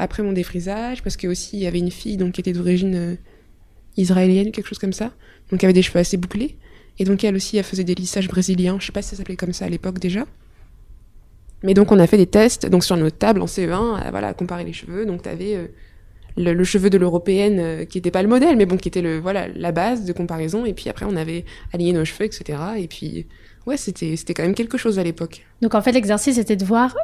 après 0.00 0.24
mon 0.24 0.32
défrisage 0.32 1.04
parce 1.04 1.16
que 1.16 1.28
aussi 1.28 1.56
il 1.58 1.62
y 1.62 1.66
avait 1.68 1.78
une 1.78 1.92
fille 1.92 2.16
donc 2.16 2.32
qui 2.32 2.40
était 2.40 2.52
d'origine 2.52 3.16
israélienne 3.96 4.50
quelque 4.50 4.66
chose 4.66 4.78
comme 4.78 4.94
ça 4.94 5.12
donc 5.52 5.62
elle 5.62 5.68
avait 5.68 5.74
des 5.74 5.82
cheveux 5.82 6.00
assez 6.00 6.16
bouclés. 6.16 6.56
Et 6.98 7.04
donc 7.04 7.22
elle 7.22 7.36
aussi 7.36 7.58
elle 7.58 7.64
faisait 7.64 7.84
des 7.84 7.94
lissages 7.94 8.26
brésiliens. 8.26 8.78
Je 8.80 8.86
sais 8.86 8.92
pas 8.92 9.02
si 9.02 9.10
ça 9.10 9.16
s'appelait 9.16 9.36
comme 9.36 9.52
ça 9.52 9.66
à 9.66 9.68
l'époque 9.68 10.00
déjà. 10.00 10.26
Mais 11.62 11.74
donc 11.74 11.92
on 11.92 11.98
a 12.00 12.06
fait 12.08 12.16
des 12.16 12.26
tests 12.26 12.66
donc 12.66 12.82
sur 12.82 12.96
notre 12.96 13.18
table 13.18 13.40
en 13.40 13.46
CE1 13.46 14.10
voilà 14.10 14.28
à 14.28 14.34
comparer 14.34 14.64
les 14.64 14.72
cheveux. 14.72 15.06
Donc 15.06 15.22
t'avais 15.22 15.70
le, 16.38 16.64
cheveu 16.64 16.90
de 16.90 16.98
l'européenne 16.98 17.58
euh, 17.58 17.84
qui 17.84 17.98
n'était 17.98 18.10
pas 18.10 18.22
le 18.22 18.28
modèle, 18.28 18.56
mais 18.56 18.66
bon, 18.66 18.76
qui 18.76 18.88
était 18.88 19.02
le, 19.02 19.18
voilà, 19.18 19.48
la 19.48 19.72
base 19.72 20.04
de 20.04 20.12
comparaison. 20.12 20.64
Et 20.64 20.72
puis 20.72 20.88
après, 20.88 21.06
on 21.08 21.16
avait 21.16 21.44
aligné 21.72 21.92
nos 21.92 22.04
cheveux, 22.04 22.24
etc. 22.24 22.58
Et 22.78 22.88
puis, 22.88 23.26
ouais, 23.66 23.76
c'était, 23.76 24.16
c'était 24.16 24.34
quand 24.34 24.42
même 24.42 24.54
quelque 24.54 24.78
chose 24.78 24.98
à 24.98 25.04
l'époque. 25.04 25.46
Donc 25.62 25.74
en 25.74 25.82
fait, 25.82 25.92
l'exercice 25.92 26.36
c'était 26.36 26.56
de 26.56 26.64
voir 26.64 26.94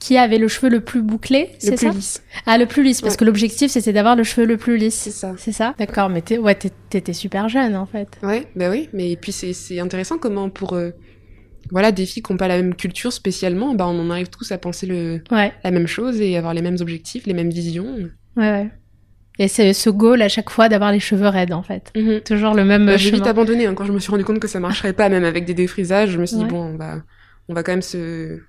qui 0.00 0.18
avait 0.18 0.38
le 0.38 0.48
cheveu 0.48 0.68
le 0.68 0.80
plus 0.80 1.02
bouclé, 1.02 1.50
c'est 1.58 1.78
ça? 1.78 1.86
Le 1.86 1.92
plus 1.92 1.98
lisse. 1.98 2.22
Ah, 2.46 2.58
le 2.58 2.66
plus 2.66 2.82
lisse, 2.82 3.00
parce 3.00 3.16
que 3.16 3.24
l'objectif 3.24 3.70
c'était 3.70 3.92
d'avoir 3.92 4.16
le 4.16 4.22
cheveu 4.22 4.44
le 4.44 4.58
plus 4.58 4.76
lisse. 4.76 4.96
C'est 4.96 5.10
ça. 5.10 5.34
C'est 5.38 5.52
ça? 5.52 5.74
D'accord, 5.78 6.10
mais 6.10 6.20
t'es, 6.20 6.36
ouais, 6.36 6.54
t'étais 6.54 7.12
super 7.14 7.48
jeune 7.48 7.74
en 7.74 7.86
fait. 7.86 8.08
Ouais, 8.22 8.46
bah 8.54 8.70
oui, 8.70 8.88
mais 8.92 9.16
puis 9.16 9.32
c'est, 9.32 9.52
c'est 9.52 9.80
intéressant 9.80 10.18
comment 10.18 10.50
pour. 10.50 10.74
Euh, 10.74 10.90
voilà, 11.70 11.92
des 11.92 12.04
filles 12.04 12.22
qui 12.22 12.30
n'ont 12.30 12.36
pas 12.36 12.48
la 12.48 12.56
même 12.56 12.74
culture 12.74 13.10
spécialement, 13.10 13.74
bah 13.74 13.86
on 13.88 13.98
en 13.98 14.10
arrive 14.10 14.28
tous 14.28 14.52
à 14.52 14.58
penser 14.58 14.84
le, 14.84 15.22
ouais. 15.30 15.50
la 15.64 15.70
même 15.70 15.86
chose 15.86 16.20
et 16.20 16.36
avoir 16.36 16.52
les 16.52 16.60
mêmes 16.60 16.76
objectifs, 16.80 17.24
les 17.24 17.32
mêmes 17.32 17.48
visions. 17.48 18.10
Ouais, 18.36 18.50
ouais. 18.50 18.70
Et 19.38 19.48
c'est 19.48 19.72
ce 19.72 19.90
goal 19.90 20.22
à 20.22 20.28
chaque 20.28 20.50
fois 20.50 20.68
d'avoir 20.68 20.92
les 20.92 21.00
cheveux 21.00 21.26
raides 21.26 21.52
en 21.52 21.62
fait. 21.62 21.90
Mhm. 21.96 22.20
Toujours 22.20 22.54
le 22.54 22.64
même. 22.64 22.86
Bah, 22.86 22.96
J'ai 22.96 23.10
vite 23.10 23.26
abandonné 23.26 23.66
hein, 23.66 23.74
quand 23.74 23.84
je 23.84 23.92
me 23.92 23.98
suis 23.98 24.10
rendu 24.10 24.24
compte 24.24 24.38
que 24.38 24.48
ça 24.48 24.60
marcherait 24.60 24.92
pas, 24.92 25.08
même 25.08 25.24
avec 25.24 25.44
des 25.44 25.54
défrisages. 25.54 26.10
Je 26.10 26.18
me 26.18 26.26
suis 26.26 26.36
dit 26.36 26.44
bon, 26.44 26.62
on 26.62 26.76
va, 26.76 27.02
on 27.48 27.54
va 27.54 27.62
quand 27.62 27.72
même 27.72 27.82
se, 27.82 28.40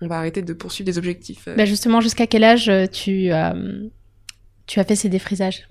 on 0.00 0.08
va 0.08 0.18
arrêter 0.18 0.42
de 0.42 0.52
poursuivre 0.52 0.86
des 0.86 0.98
objectifs. 0.98 1.46
Euh. 1.46 1.54
Bah 1.54 1.64
justement, 1.64 2.00
jusqu'à 2.00 2.26
quel 2.26 2.42
âge 2.42 2.68
euh, 2.68 2.86
tu, 2.86 3.32
euh, 3.32 3.88
tu 4.66 4.80
as 4.80 4.84
fait 4.84 4.96
ces 4.96 5.08
défrisages? 5.08 5.68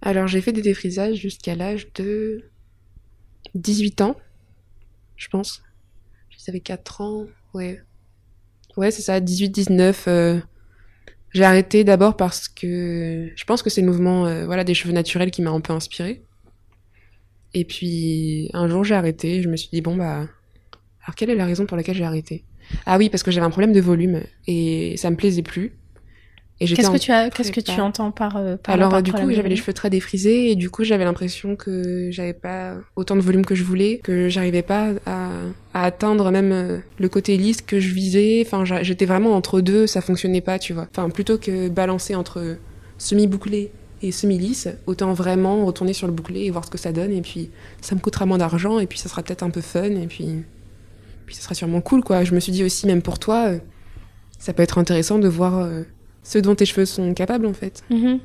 Alors 0.00 0.28
j'ai 0.28 0.40
fait 0.40 0.52
des 0.52 0.62
défrisages 0.62 1.16
jusqu'à 1.16 1.54
l'âge 1.54 1.92
de 1.94 2.44
18 3.54 4.00
ans, 4.00 4.16
je 5.16 5.28
pense. 5.28 5.62
J'avais 6.46 6.60
4 6.60 7.02
ans, 7.02 7.26
ouais. 7.52 7.82
Ouais, 8.78 8.90
c'est 8.90 9.02
ça, 9.02 9.20
18-19. 9.20 10.40
J'ai 11.32 11.44
arrêté 11.44 11.84
d'abord 11.84 12.16
parce 12.16 12.48
que 12.48 13.30
je 13.34 13.44
pense 13.44 13.62
que 13.62 13.70
c'est 13.70 13.80
le 13.80 13.86
mouvement 13.86 14.26
euh, 14.26 14.46
voilà, 14.46 14.64
des 14.64 14.74
cheveux 14.74 14.94
naturels 14.94 15.30
qui 15.30 15.42
m'a 15.42 15.50
un 15.50 15.60
peu 15.60 15.72
inspiré. 15.72 16.22
Et 17.54 17.64
puis 17.64 18.50
un 18.52 18.68
jour 18.68 18.84
j'ai 18.84 18.94
arrêté, 18.94 19.42
je 19.42 19.48
me 19.48 19.56
suis 19.56 19.70
dit 19.72 19.80
bon 19.80 19.96
bah 19.96 20.26
alors 21.02 21.14
quelle 21.16 21.30
est 21.30 21.34
la 21.34 21.46
raison 21.46 21.66
pour 21.66 21.76
laquelle 21.76 21.96
j'ai 21.96 22.04
arrêté? 22.04 22.44
Ah 22.84 22.98
oui, 22.98 23.08
parce 23.08 23.22
que 23.22 23.30
j'avais 23.30 23.46
un 23.46 23.50
problème 23.50 23.72
de 23.72 23.80
volume 23.80 24.22
et 24.46 24.96
ça 24.96 25.10
me 25.10 25.16
plaisait 25.16 25.42
plus. 25.42 25.72
Qu'est-ce 26.60 26.90
que 26.90 26.98
tu 26.98 27.12
as, 27.12 27.30
qu'est-ce 27.30 27.52
que 27.52 27.60
tu 27.60 27.80
entends 27.80 28.10
par, 28.10 28.36
euh, 28.36 28.56
par 28.56 28.74
Alors 28.74 29.00
du 29.00 29.12
coup, 29.12 29.30
j'avais 29.30 29.48
les 29.48 29.56
cheveux 29.56 29.72
très 29.72 29.90
défrisés 29.90 30.50
et 30.50 30.56
du 30.56 30.70
coup, 30.70 30.82
j'avais 30.82 31.04
l'impression 31.04 31.54
que 31.54 32.08
j'avais 32.10 32.32
pas 32.32 32.74
autant 32.96 33.14
de 33.14 33.20
volume 33.20 33.44
que 33.44 33.54
je 33.54 33.62
voulais, 33.62 34.00
que 34.02 34.28
j'arrivais 34.28 34.62
pas 34.62 34.90
à, 35.06 35.30
à, 35.72 35.84
atteindre 35.84 36.30
même 36.32 36.50
euh, 36.52 36.78
le 36.98 37.08
côté 37.08 37.36
lisse 37.36 37.62
que 37.62 37.78
je 37.78 37.94
visais. 37.94 38.42
Enfin, 38.44 38.64
j'étais 38.82 39.06
vraiment 39.06 39.34
entre 39.34 39.60
deux, 39.60 39.86
ça 39.86 40.00
fonctionnait 40.00 40.40
pas, 40.40 40.58
tu 40.58 40.72
vois. 40.72 40.88
Enfin, 40.90 41.08
plutôt 41.10 41.38
que 41.38 41.68
balancer 41.68 42.16
entre 42.16 42.56
semi-bouclé 42.98 43.70
et 44.02 44.10
semi-lisse, 44.10 44.68
autant 44.86 45.12
vraiment 45.12 45.64
retourner 45.64 45.92
sur 45.92 46.08
le 46.08 46.12
bouclé 46.12 46.40
et 46.42 46.50
voir 46.50 46.64
ce 46.64 46.70
que 46.70 46.78
ça 46.78 46.90
donne. 46.90 47.12
Et 47.12 47.22
puis, 47.22 47.50
ça 47.80 47.94
me 47.94 48.00
coûtera 48.00 48.26
moins 48.26 48.38
d'argent 48.38 48.80
et 48.80 48.86
puis 48.86 48.98
ça 48.98 49.08
sera 49.08 49.22
peut-être 49.22 49.44
un 49.44 49.50
peu 49.50 49.60
fun 49.60 49.84
et 49.84 50.06
puis, 50.08 50.42
puis 51.24 51.36
ça 51.36 51.42
sera 51.42 51.54
sûrement 51.54 51.80
cool, 51.80 52.02
quoi. 52.02 52.24
Je 52.24 52.34
me 52.34 52.40
suis 52.40 52.52
dit 52.52 52.64
aussi, 52.64 52.88
même 52.88 53.02
pour 53.02 53.20
toi, 53.20 53.46
euh, 53.46 53.58
ça 54.40 54.52
peut 54.52 54.62
être 54.64 54.78
intéressant 54.78 55.20
de 55.20 55.28
voir 55.28 55.68
ce 56.28 56.38
dont 56.38 56.54
tes 56.54 56.66
cheveux 56.66 56.84
sont 56.84 57.14
capables 57.14 57.46
en 57.46 57.54
fait. 57.54 57.82
Mhm. 57.88 58.20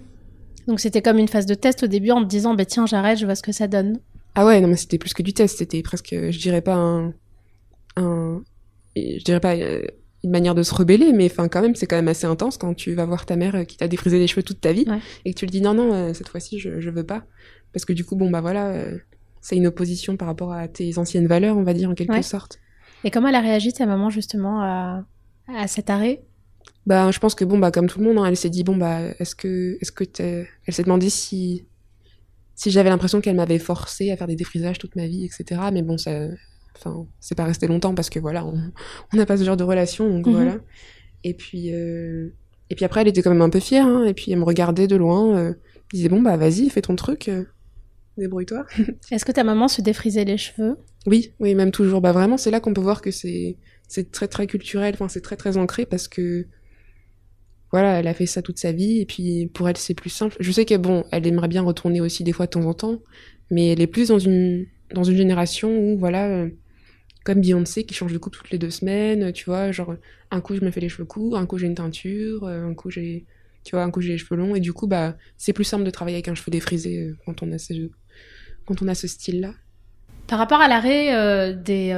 Donc 0.68 0.82
c'était 0.82 1.02
comme 1.02 1.18
une 1.20 1.30
phase 1.30 1.46
de 1.46 1.54
test 1.54 1.84
au 1.84 1.88
début 1.88 2.12
en 2.12 2.22
te 2.22 2.28
disant 2.28 2.54
bah 2.54 2.66
tiens 2.66 2.86
j'arrête, 2.86 3.18
je 3.18 3.26
vois 3.26 3.36
ce 3.36 3.44
que 3.44 3.54
ça 3.54 3.68
donne. 3.68 4.00
Ah 4.36 4.46
ouais 4.46 4.60
non 4.60 4.68
mais 4.68 4.76
c'était 4.76 4.98
plus 4.98 5.14
que 5.14 5.24
du 5.24 5.34
test, 5.34 5.58
c'était 5.60 5.82
presque 5.82 6.10
je 6.14 6.38
dirais 6.38 6.62
pas 6.62 6.76
un, 6.76 7.14
un 7.96 8.42
je 8.98 9.24
dirais 9.24 9.40
pas 9.40 9.56
euh, 9.56 9.84
une 10.24 10.32
manière 10.32 10.54
de 10.54 10.64
se 10.64 10.76
rebeller 10.76 11.14
mais 11.14 11.30
enfin 11.32 11.48
quand 11.48 11.62
même 11.62 11.76
c'est 11.76 11.86
quand 11.86 11.96
même 11.96 12.10
assez 12.10 12.26
intense 12.26 12.58
quand 12.58 12.74
tu 12.74 12.94
vas 12.94 13.06
voir 13.06 13.26
ta 13.26 13.38
mère 13.38 13.56
euh, 13.56 13.64
qui 13.64 13.78
t'a 13.78 13.88
défrisé 13.88 14.20
les 14.20 14.28
cheveux 14.28 14.44
toute 14.44 14.60
ta 14.60 14.74
vie 14.74 14.86
et 15.24 15.34
que 15.34 15.40
tu 15.40 15.46
lui 15.46 15.52
dis 15.52 15.62
non 15.62 15.74
non 15.74 15.94
euh, 15.94 16.14
cette 16.14 16.28
fois-ci 16.28 16.60
je 16.60 16.82
je 16.82 16.90
veux 16.90 17.06
pas 17.06 17.24
parce 17.72 17.86
que 17.86 17.94
du 17.94 18.04
coup 18.04 18.18
bon 18.18 18.30
bah 18.30 18.42
voilà 18.42 18.84
c'est 19.40 19.56
une 19.56 19.68
opposition 19.68 20.18
par 20.18 20.28
rapport 20.28 20.52
à 20.52 20.68
tes 20.68 20.98
anciennes 20.98 21.28
valeurs 21.28 21.58
on 21.58 21.64
va 21.64 21.74
dire 21.74 21.90
en 21.90 21.96
quelque 21.96 22.22
sorte. 22.22 22.60
Et 23.06 23.12
comment 23.12 23.30
elle 23.30 23.36
a 23.36 23.42
réagi 23.42 23.72
ta 23.72 23.86
maman 23.86 24.10
justement 24.10 24.62
à, 24.62 25.06
à 25.48 25.68
cet 25.68 25.90
arrêt? 25.90 26.22
Bah, 26.86 27.12
je 27.12 27.20
pense 27.20 27.36
que 27.36 27.46
bon, 27.46 27.58
bah, 27.58 27.72
comme 27.72 27.88
tout 27.88 28.00
le 28.00 28.06
monde, 28.06 28.18
hein, 28.18 28.26
elle 28.26 28.38
s'est 28.38 28.50
dit 28.50 28.64
bon, 28.64 28.76
bah, 28.76 29.00
est-ce 29.20 29.36
que, 29.36 29.78
est-ce 29.82 29.92
que 29.92 30.04
elle 30.20 30.74
s'est 30.74 30.84
demandé 30.84 31.10
si, 31.10 31.66
si 32.56 32.72
j'avais 32.72 32.90
l'impression 32.90 33.22
qu'elle 33.22 33.36
m'avait 33.36 33.60
forcé 33.60 34.12
à 34.12 34.18
faire 34.18 34.28
des 34.28 34.36
défrisages 34.36 34.80
toute 34.80 34.96
ma 34.96 35.08
vie, 35.08 35.26
etc. 35.26 35.62
Mais 35.72 35.82
bon, 35.82 35.98
ça, 35.98 36.28
enfin, 36.76 37.08
c'est 37.20 37.36
pas 37.36 37.46
resté 37.46 37.68
longtemps 37.68 37.96
parce 37.96 38.10
que 38.10 38.20
voilà, 38.20 38.46
on 38.46 39.18
n'a 39.18 39.26
pas 39.26 39.38
ce 39.38 39.44
genre 39.44 39.58
de 39.58 39.64
relation, 39.64 40.10
donc 40.10 40.28
mhm. 40.28 40.34
voilà. 40.34 40.58
Et 41.24 41.34
puis, 41.34 41.74
euh, 41.74 42.34
et 42.70 42.76
puis 42.76 42.86
après, 42.86 43.02
elle 43.02 43.08
était 43.08 43.22
quand 43.22 43.32
même 43.32 43.42
un 43.42 43.50
peu 43.50 43.60
fière, 43.60 43.88
hein, 43.88 44.06
et 44.06 44.14
puis 44.14 44.32
elle 44.32 44.40
me 44.40 44.44
regardait 44.44 44.88
de 44.88 44.96
loin, 44.96 45.38
euh, 45.38 45.54
disait 45.94 46.10
bon, 46.10 46.22
bah, 46.22 46.38
vas-y, 46.38 46.70
fais 46.70 46.82
ton 46.82 46.96
truc. 46.96 47.30
Euh, 47.30 47.46
débrouille-toi. 48.18 48.66
Est-ce 49.12 49.26
que 49.26 49.32
ta 49.32 49.44
maman 49.44 49.68
se 49.68 49.82
défrisait 49.82 50.26
les 50.26 50.38
cheveux? 50.38 50.78
Oui, 51.06 51.34
oui, 51.40 51.56
même 51.56 51.72
toujours. 51.72 52.02
Bah 52.02 52.12
vraiment, 52.12 52.38
c'est 52.38 52.52
là 52.52 52.60
qu'on 52.60 52.74
peut 52.74 52.82
voir 52.82 53.02
que 53.02 53.12
c'est 53.12 53.58
c'est 53.88 54.12
très 54.12 54.28
très 54.28 54.48
culturel. 54.48 54.94
Enfin, 54.94 55.10
c'est 55.10 55.22
très 55.22 55.36
très 55.36 55.58
ancré 55.58 55.86
parce 55.86 56.08
que 56.08 56.48
voilà, 57.74 58.00
elle 58.00 58.08
a 58.08 58.14
fait 58.14 58.28
ça 58.28 58.44
toute 58.44 58.60
sa 58.60 58.72
vie 58.72 59.00
et 59.02 59.06
puis 59.08 59.48
pour 59.48 59.68
elle 59.68 59.78
c'est 59.78 59.96
plus 59.96 60.12
simple. 60.12 60.38
Je 60.40 60.52
sais 60.52 60.64
que 60.64 60.78
bon, 60.78 61.06
elle 61.12 61.26
aimerait 61.26 61.48
bien 61.48 61.64
retourner 61.64 62.02
aussi 62.02 62.24
des 62.24 62.32
fois 62.32 62.46
de 62.46 62.52
temps 62.52 62.66
en 62.66 62.76
temps, 62.76 63.00
mais 63.50 63.70
elle 63.70 63.82
est 63.82 63.88
plus 63.88 64.10
dans 64.10 64.20
une 64.20 64.68
dans 64.94 65.04
une 65.04 65.18
génération 65.18 65.76
où 65.76 65.98
voilà, 65.98 66.28
euh, 66.28 66.50
comme 67.24 67.42
Beyoncé 67.42 67.84
qui 67.84 67.96
change 67.96 68.14
de 68.14 68.20
coupe 68.20 68.34
toutes 68.34 68.52
les 68.52 68.60
deux 68.60 68.70
semaines, 68.70 69.34
tu 69.34 69.46
vois, 69.46 69.72
genre 69.72 69.96
un 70.30 70.40
coup 70.40 70.56
je 70.56 70.64
me 70.64 70.70
fais 70.70 70.82
les 70.82 70.90
cheveux 70.90 71.06
courts, 71.06 71.36
un 71.36 71.48
coup 71.48 71.58
j'ai 71.58 71.66
une 71.66 71.74
teinture, 71.74 72.44
euh, 72.44 72.64
un 72.64 72.76
coup 72.76 72.92
j'ai 72.92 73.26
tu 73.64 73.76
vois, 73.76 73.84
un 73.84 73.90
coup 73.90 74.02
j'ai 74.02 74.12
les 74.12 74.18
cheveux 74.20 74.36
longs 74.36 74.54
et 74.54 74.60
du 74.60 74.72
coup 74.72 74.86
bah 74.86 75.18
c'est 75.38 75.54
plus 75.54 75.64
simple 75.64 75.84
de 75.84 75.90
travailler 75.90 76.18
avec 76.18 76.28
un 76.28 76.36
cheveu 76.36 76.52
défrisé 76.52 77.00
euh, 77.00 77.18
quand 77.26 77.42
on 77.42 77.52
a 77.52 77.58
ce 77.58 77.74
quand 78.68 78.84
on 78.84 78.88
a 78.88 78.94
ce 78.94 79.08
style 79.08 79.42
là. 79.42 79.56
Par 80.28 80.38
rapport 80.38 80.62
à 80.62 80.68
l'arrêt 80.68 81.56
des 81.56 81.92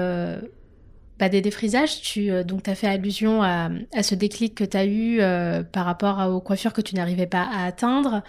bah, 1.18 1.30
des 1.30 1.42
défrisages, 1.42 2.02
tu 2.02 2.30
euh, 2.30 2.44
donc 2.44 2.68
as 2.68 2.76
fait 2.76 2.88
allusion 2.88 3.42
à, 3.42 3.70
à 3.94 4.04
ce 4.04 4.16
déclic 4.16 4.56
que 4.56 4.66
tu 4.66 4.76
as 4.76 4.86
eu 4.86 5.22
euh, 5.22 5.64
par 5.64 5.86
rapport 5.86 6.20
aux 6.30 6.42
coiffures 6.42 6.74
que 6.74 6.82
tu 6.82 6.96
n'arrivais 6.96 7.28
pas 7.28 7.44
à 7.44 7.66
atteindre. 7.66 8.22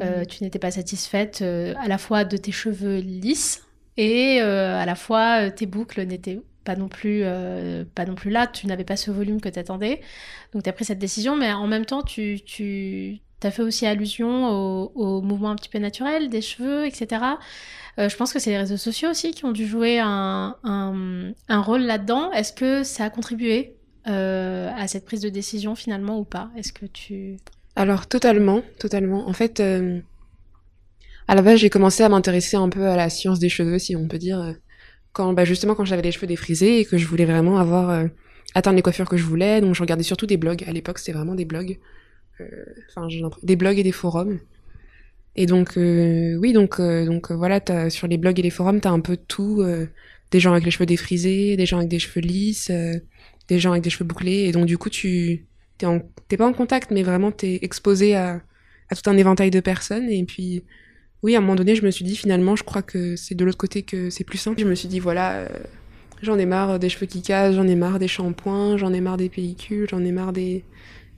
Euh, 0.00 0.24
tu 0.24 0.42
n'étais 0.42 0.58
pas 0.58 0.72
satisfaite 0.72 1.42
à 1.42 1.86
la 1.86 1.98
fois 1.98 2.24
de 2.24 2.36
tes 2.36 2.52
cheveux 2.52 2.98
lisses 2.98 3.64
et 3.96 4.40
à 4.40 4.84
la 4.86 4.94
fois 4.94 5.50
tes 5.50 5.66
boucles 5.66 6.02
n'étaient 6.02 6.40
pas 6.64 6.76
non 6.76 6.88
plus 6.88 7.24
pas 7.94 8.06
non 8.06 8.14
plus 8.14 8.30
là. 8.30 8.46
Tu 8.46 8.66
n'avais 8.66 8.84
pas 8.84 8.96
ce 8.96 9.10
volume 9.10 9.40
que 9.40 9.48
tu 9.48 9.58
attendais. 9.58 10.00
Donc 10.52 10.64
tu 10.64 10.68
as 10.70 10.72
pris 10.72 10.84
cette 10.84 10.98
décision, 10.98 11.36
mais 11.36 11.52
en 11.52 11.66
même 11.66 11.84
temps 11.84 12.02
tu 12.02 13.20
tu 13.42 13.46
as 13.48 13.50
fait 13.50 13.62
aussi 13.62 13.86
allusion 13.86 14.48
au, 14.94 15.20
mouvement 15.20 15.50
un 15.50 15.56
petit 15.56 15.68
peu 15.68 15.78
naturel 15.78 16.30
des 16.30 16.40
cheveux, 16.40 16.86
etc. 16.86 17.22
Euh, 17.98 18.08
je 18.08 18.16
pense 18.16 18.32
que 18.32 18.38
c'est 18.38 18.50
les 18.50 18.58
réseaux 18.58 18.76
sociaux 18.76 19.10
aussi 19.10 19.32
qui 19.32 19.44
ont 19.44 19.52
dû 19.52 19.66
jouer 19.66 19.98
un, 19.98 20.54
rôle 21.48 21.82
là-dedans. 21.82 22.32
Est-ce 22.32 22.52
que 22.52 22.84
ça 22.84 23.04
a 23.04 23.10
contribué 23.10 23.74
euh, 24.08 24.70
à 24.76 24.86
cette 24.88 25.04
prise 25.04 25.20
de 25.20 25.28
décision 25.28 25.74
finalement 25.74 26.18
ou 26.18 26.24
pas? 26.24 26.50
Est-ce 26.56 26.72
que 26.72 26.86
tu... 26.86 27.36
Alors 27.76 28.06
totalement, 28.06 28.62
totalement. 28.78 29.28
En 29.28 29.32
fait, 29.32 29.60
euh, 29.60 30.00
à 31.26 31.34
la 31.34 31.42
base, 31.42 31.58
j'ai 31.58 31.70
commencé 31.70 32.02
à 32.02 32.08
m'intéresser 32.08 32.56
un 32.56 32.68
peu 32.68 32.86
à 32.86 32.96
la 32.96 33.10
science 33.10 33.38
des 33.38 33.48
cheveux, 33.48 33.78
si 33.78 33.96
on 33.96 34.06
peut 34.06 34.18
dire, 34.18 34.54
quand 35.12 35.32
bah, 35.32 35.44
justement 35.44 35.74
quand 35.74 35.84
j'avais 35.84 36.02
les 36.02 36.12
cheveux 36.12 36.26
défrisés 36.26 36.80
et 36.80 36.84
que 36.84 36.96
je 36.96 37.06
voulais 37.06 37.24
vraiment 37.24 37.58
avoir 37.58 38.06
atteindre 38.54 38.76
les 38.76 38.82
coiffures 38.82 39.08
que 39.08 39.16
je 39.16 39.24
voulais. 39.24 39.60
Donc 39.60 39.74
je 39.74 39.80
regardais 39.80 40.04
surtout 40.04 40.26
des 40.26 40.36
blogs. 40.36 40.64
À 40.66 40.72
l'époque, 40.72 40.98
c'était 40.98 41.12
vraiment 41.12 41.34
des 41.34 41.44
blogs, 41.44 41.78
enfin 42.88 43.08
des 43.42 43.56
blogs 43.56 43.78
et 43.78 43.82
des 43.82 43.92
forums. 43.92 44.38
Et 45.34 45.46
donc 45.46 45.76
euh, 45.78 46.36
oui, 46.36 46.52
donc 46.52 46.78
euh, 46.78 47.06
donc 47.06 47.30
euh, 47.30 47.34
voilà, 47.34 47.60
sur 47.90 48.06
les 48.06 48.18
blogs 48.18 48.38
et 48.38 48.42
les 48.42 48.50
forums, 48.50 48.80
t'as 48.80 48.90
un 48.90 49.00
peu 49.00 49.16
tout, 49.16 49.64
des 50.30 50.40
gens 50.40 50.52
avec 50.52 50.64
les 50.64 50.70
cheveux 50.70 50.86
défrisés, 50.86 51.56
des 51.56 51.66
gens 51.66 51.78
avec 51.78 51.88
des 51.88 51.98
cheveux 51.98 52.20
lisses, 52.20 52.70
des 53.48 53.58
gens 53.58 53.72
avec 53.72 53.82
des 53.82 53.90
cheveux 53.90 54.04
bouclés, 54.04 54.44
et 54.44 54.52
donc 54.52 54.66
du 54.66 54.78
coup 54.78 54.90
tu 54.90 55.46
t'es 55.78 56.36
pas 56.36 56.46
en 56.46 56.52
contact, 56.52 56.90
mais 56.90 57.02
vraiment 57.02 57.32
t'es 57.32 57.58
exposé 57.62 58.14
à 58.14 58.42
à 58.90 58.94
tout 58.94 59.08
un 59.08 59.16
éventail 59.16 59.50
de 59.50 59.60
personnes, 59.60 60.10
et 60.10 60.22
puis 60.24 60.64
oui, 61.22 61.34
à 61.34 61.38
un 61.38 61.40
moment 61.40 61.54
donné, 61.54 61.76
je 61.76 61.84
me 61.84 61.90
suis 61.90 62.04
dit 62.04 62.16
finalement, 62.16 62.56
je 62.56 62.64
crois 62.64 62.82
que 62.82 63.14
c'est 63.16 63.36
de 63.36 63.44
l'autre 63.44 63.56
côté 63.56 63.84
que 63.84 64.10
c'est 64.10 64.24
plus 64.24 64.38
simple. 64.38 64.60
Je 64.60 64.66
me 64.66 64.74
suis 64.74 64.88
dit 64.88 64.98
voilà, 64.98 65.48
j'en 66.20 66.36
ai 66.38 66.46
marre 66.46 66.78
des 66.78 66.88
cheveux 66.88 67.06
qui 67.06 67.22
cassent, 67.22 67.54
j'en 67.54 67.66
ai 67.66 67.76
marre 67.76 67.98
des 67.98 68.08
shampoings, 68.08 68.76
j'en 68.76 68.92
ai 68.92 69.00
marre 69.00 69.16
des 69.16 69.28
pellicules, 69.28 69.88
j'en 69.88 70.04
ai 70.04 70.12
marre 70.12 70.32
des 70.32 70.64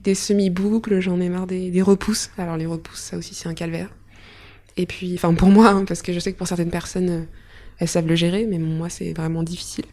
des 0.05 0.15
semi-boucles, 0.15 1.01
j'en 1.01 1.21
ai 1.21 1.29
marre 1.29 1.47
des, 1.47 1.83
repousses. 1.83 2.31
Alors 2.39 2.57
les 2.57 2.67
repousses, 2.67 3.01
ça 3.01 3.17
aussi 3.17 3.35
c'est 3.35 3.49
un 3.49 3.55
calvaire. 3.55 3.89
Et 4.77 4.87
puis, 4.87 5.15
enfin 5.15 5.35
pour 5.35 5.49
moi, 5.49 5.71
hein, 5.71 5.85
parce 5.87 6.03
que 6.03 6.13
je 6.13 6.21
sais 6.21 6.33
que 6.33 6.39
pour 6.39 6.47
certaines 6.47 6.71
personnes, 6.71 7.11
euh, 7.11 7.23
elles 7.79 7.89
savent 7.89 8.07
le 8.07 8.15
gérer, 8.15 8.47
mais 8.47 8.59
moi 8.59 8.89
c'est 8.89 9.13
vraiment 9.13 9.43
difficile. 9.43 9.87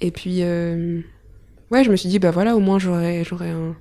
Et 0.00 0.10
puis, 0.10 0.42
euh, 0.42 1.00
ouais, 1.70 1.82
je 1.82 1.90
me 1.90 1.96
suis 1.96 2.08
dit, 2.08 2.18
bah 2.18 2.30
voilà, 2.30 2.54
au 2.54 2.60
moins 2.60 2.78
j'aurai 2.78 3.24
un... 3.50 3.74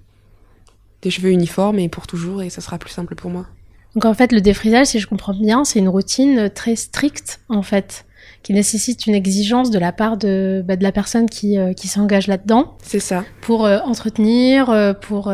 des 1.02 1.12
cheveux 1.12 1.32
uniformes 1.32 1.80
et 1.80 1.90
pour 1.90 2.08
toujours, 2.08 2.42
et 2.42 2.50
ça 2.50 2.62
sera 2.62 2.80
plus 2.80 2.92
simple 2.92 3.16
pour 3.16 3.30
moi. 3.30 3.46
Donc 3.94 4.06
en 4.06 4.14
fait, 4.14 4.32
le 4.32 4.42
défrisage, 4.42 4.88
si 4.88 5.00
je 5.00 5.08
comprends 5.08 5.34
bien, 5.34 5.64
c'est 5.64 5.80
une 5.80 5.90
routine 5.90 6.50
très 6.54 6.76
stricte, 6.76 7.42
en 7.50 7.64
fait, 7.64 8.06
qui 8.48 8.54
nécessite 8.54 9.08
une 9.08 9.14
exigence 9.14 9.72
de 9.72 9.78
la 9.78 9.92
part 9.92 10.16
de, 10.16 10.64
bah, 10.66 10.78
de 10.78 10.84
la 10.84 10.94
personne 10.94 11.30
qui, 11.30 11.58
euh, 11.58 11.74
qui 11.74 11.90
s'engage 11.90 12.28
là-dedans. 12.28 12.78
C'est 12.82 13.02
ça. 13.02 13.26
Pour 13.42 13.64
entretenir, 13.64 14.96
pour 15.02 15.30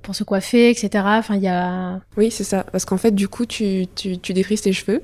pour 0.00 0.14
se 0.14 0.24
coiffer, 0.24 0.70
etc. 0.70 1.04
Enfin, 1.06 1.36
il 1.36 1.42
y 1.42 1.48
a. 1.48 2.00
Oui, 2.16 2.30
c'est 2.30 2.42
ça. 2.42 2.64
Parce 2.72 2.86
qu'en 2.86 2.96
fait, 2.96 3.10
du 3.10 3.28
coup, 3.28 3.44
tu, 3.44 3.86
tu, 3.94 4.18
tu 4.18 4.32
défrises 4.32 4.62
tes 4.62 4.72
cheveux. 4.72 5.02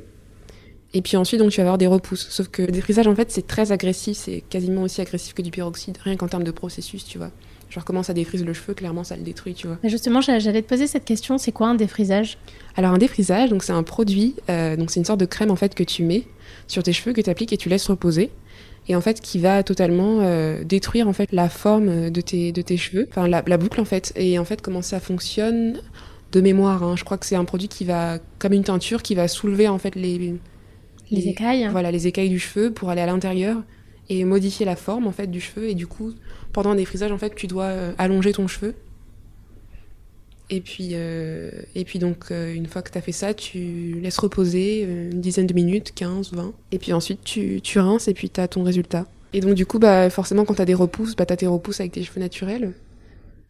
Et 0.95 1.03
puis 1.03 1.19
ensuite, 1.19 1.39
donc, 1.39 1.51
tu 1.51 1.59
vas 1.59 1.65
avoir 1.65 1.77
des 1.77 1.87
repousses. 1.87 2.29
Sauf 2.31 2.49
que 2.49 2.63
le 2.63 2.73
défrisage, 2.73 3.07
en 3.07 3.15
fait, 3.15 3.31
c'est 3.31 3.47
très 3.47 3.73
agressif. 3.73 4.17
C'est 4.17 4.41
quasiment 4.41 4.83
aussi 4.83 5.03
agressif 5.03 5.35
que 5.35 5.43
du 5.43 5.51
peroxyde. 5.51 5.99
Rien 6.03 6.17
qu'en 6.17 6.29
termes 6.29 6.45
de 6.45 6.51
processus, 6.51 7.05
tu 7.05 7.19
vois. 7.19 7.31
Genre, 7.71 7.85
comment 7.85 8.03
ça 8.03 8.15
défrise 8.15 8.45
le 8.45 8.53
cheveu, 8.53 8.75
clairement, 8.75 9.03
ça 9.03 9.17
le 9.17 9.23
détruit, 9.23 9.55
tu 9.55 9.67
vois. 9.67 9.79
Justement, 9.85 10.21
j'allais 10.21 10.63
te 10.63 10.69
poser 10.69 10.87
cette 10.87 11.05
question. 11.05 11.37
C'est 11.37 11.53
quoi 11.53 11.69
un 11.69 11.75
défrisage? 11.75 12.39
Alors, 12.77 12.93
un 12.93 12.99
défrisage, 12.99 13.51
donc, 13.51 13.65
c'est 13.65 13.73
un 13.73 13.83
produit. 13.83 14.37
Euh, 14.49 14.77
donc, 14.77 14.91
c'est 14.91 15.01
une 15.01 15.05
sorte 15.05 15.21
de 15.21 15.27
crème, 15.27 15.51
en 15.51 15.57
fait, 15.57 15.75
que 15.75 15.83
tu 15.83 16.05
mets 16.05 16.25
sur 16.69 16.83
tes 16.83 16.93
cheveux, 16.93 17.13
que 17.13 17.21
tu 17.21 17.31
appliques 17.31 17.53
et 17.53 17.57
tu 17.57 17.69
laisses 17.69 17.89
reposer 17.89 18.31
et 18.89 18.95
en 18.95 19.01
fait 19.01 19.21
qui 19.21 19.39
va 19.39 19.63
totalement 19.63 20.21
euh, 20.21 20.63
détruire 20.65 21.09
en 21.09 21.13
fait 21.13 21.33
la 21.33 21.49
forme 21.49 22.11
de 22.11 22.21
tes 22.21 22.53
de 22.53 22.63
tes 22.63 22.77
cheveux, 22.77 23.07
enfin 23.11 23.27
la, 23.27 23.43
la, 23.47 23.57
boucle 23.57 23.81
en 23.81 23.85
fait. 23.85 24.13
Et 24.17 24.39
en 24.39 24.45
fait 24.45 24.63
comment 24.63 24.83
ça 24.83 25.01
fonctionne? 25.01 25.81
De 26.33 26.41
mémoire, 26.41 26.83
hein, 26.83 26.97
je 26.97 27.05
crois 27.05 27.19
que 27.19 27.25
c'est 27.25 27.37
un 27.37 27.45
produit 27.45 27.69
qui 27.69 27.85
va 27.85 28.19
comme 28.41 28.53
une 28.53 28.65
teinture 28.65 29.03
qui 29.03 29.15
va 29.15 29.29
soulever 29.29 29.69
en 29.69 29.79
fait 29.79 29.95
les 29.95 30.35
les, 31.11 31.29
écailles. 31.29 31.69
Voilà 31.71 31.93
les 31.93 32.09
écailles 32.09 32.29
du 32.29 32.41
cheveu 32.41 32.73
pour 32.73 32.91
aller 32.91 33.01
à 33.01 33.07
l'intérieur 33.07 33.63
et 34.09 34.25
modifier 34.25 34.67
la 34.67 34.77
forme 34.77 35.07
en 35.07 35.13
fait 35.13 35.27
du 35.27 35.41
cheveu 35.41 35.69
et 35.69 35.75
du 35.75 35.87
coup 35.87 36.13
pendant 36.53 36.71
un 36.71 36.75
défrisage 36.77 37.13
en 37.13 37.19
fait 37.19 37.35
tu 37.35 37.47
dois 37.47 37.65
euh, 37.65 37.93
allonger 37.99 38.33
ton 38.33 38.47
cheveu 38.47 38.75
et 40.49 40.61
puis, 40.61 40.91
euh, 40.93 41.51
et 41.75 41.85
puis 41.85 41.99
donc, 41.99 42.31
euh, 42.31 42.55
une 42.55 42.67
fois 42.67 42.83
que 42.83 42.91
tu 42.91 42.99
as 42.99 43.01
fait 43.01 43.13
ça, 43.13 43.35
tu 43.35 43.99
laisses 44.01 44.19
reposer 44.19 44.83
une 44.83 45.21
dizaine 45.21 45.47
de 45.47 45.55
minutes, 45.55 45.93
15, 45.95 46.33
20. 46.33 46.53
Et 46.71 46.79
puis 46.79 46.93
ensuite, 46.93 47.25
tu, 47.25 47.61
tu 47.63 47.79
rinces 47.81 48.07
et 48.07 48.15
puis 48.15 48.31
tu 48.31 48.41
as 48.41 48.47
ton 48.47 48.63
résultat. 48.63 49.07
Et 49.33 49.41
donc, 49.41 49.55
du 49.55 49.67
coup, 49.67 49.79
bah, 49.79 50.09
forcément, 50.09 50.45
quand 50.45 50.55
tu 50.55 50.63
as 50.63 50.67
des 50.67 50.75
repousses, 50.75 51.17
bah, 51.17 51.27
tu 51.27 51.33
as 51.33 51.37
tes 51.37 51.49
repousses 51.49 51.81
avec 51.81 51.93
tes 51.93 52.05
cheveux 52.05 52.21
naturels. 52.21 52.75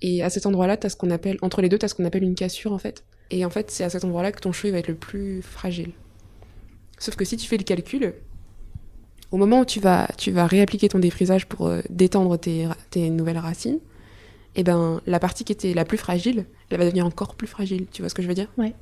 Et 0.00 0.22
à 0.22 0.30
cet 0.30 0.46
endroit-là, 0.46 0.76
tu 0.76 0.86
as 0.86 0.90
ce 0.90 0.96
qu'on 0.96 1.10
appelle, 1.10 1.36
entre 1.42 1.60
les 1.60 1.68
deux, 1.68 1.78
tu 1.78 1.84
as 1.84 1.88
ce 1.88 1.94
qu'on 1.94 2.04
appelle 2.04 2.22
une 2.22 2.34
cassure, 2.34 2.72
en 2.72 2.78
fait. 2.78 3.04
Et 3.30 3.44
en 3.44 3.50
fait, 3.50 3.70
c'est 3.70 3.84
à 3.84 3.90
cet 3.90 4.04
endroit-là 4.04 4.32
que 4.32 4.40
ton 4.40 4.52
cheveu 4.52 4.72
va 4.72 4.78
être 4.78 4.88
le 4.88 4.94
plus 4.94 5.42
fragile. 5.42 5.92
Sauf 6.98 7.14
que 7.16 7.26
si 7.26 7.36
tu 7.36 7.46
fais 7.46 7.58
le 7.58 7.64
calcul, 7.64 8.14
au 9.33 9.37
moment 9.37 9.61
où 9.61 9.64
tu 9.64 9.80
vas, 9.80 10.09
tu 10.16 10.30
vas 10.30 10.47
réappliquer 10.47 10.88
ton 10.88 10.99
défrisage 10.99 11.47
pour 11.47 11.71
détendre 11.90 12.38
tes, 12.38 12.68
tes 12.90 13.11
nouvelles 13.11 13.38
racines, 13.38 13.78
et 14.54 14.62
ben 14.62 15.00
la 15.06 15.21
partie 15.21 15.45
qui 15.45 15.52
était 15.52 15.75
la 15.75 15.85
plus 15.85 15.99
fragile, 15.99 16.47
elle 16.71 16.78
va 16.78 16.85
devenir 16.85 17.04
encore 17.06 17.35
plus 17.35 17.47
fragile. 17.47 17.87
Tu 17.92 18.02
vois 18.02 18.09
ce 18.09 18.14
que 18.14 18.23
je 18.23 18.28
veux 18.28 18.35
dire? 18.35 18.49
Ouais. 18.56 18.73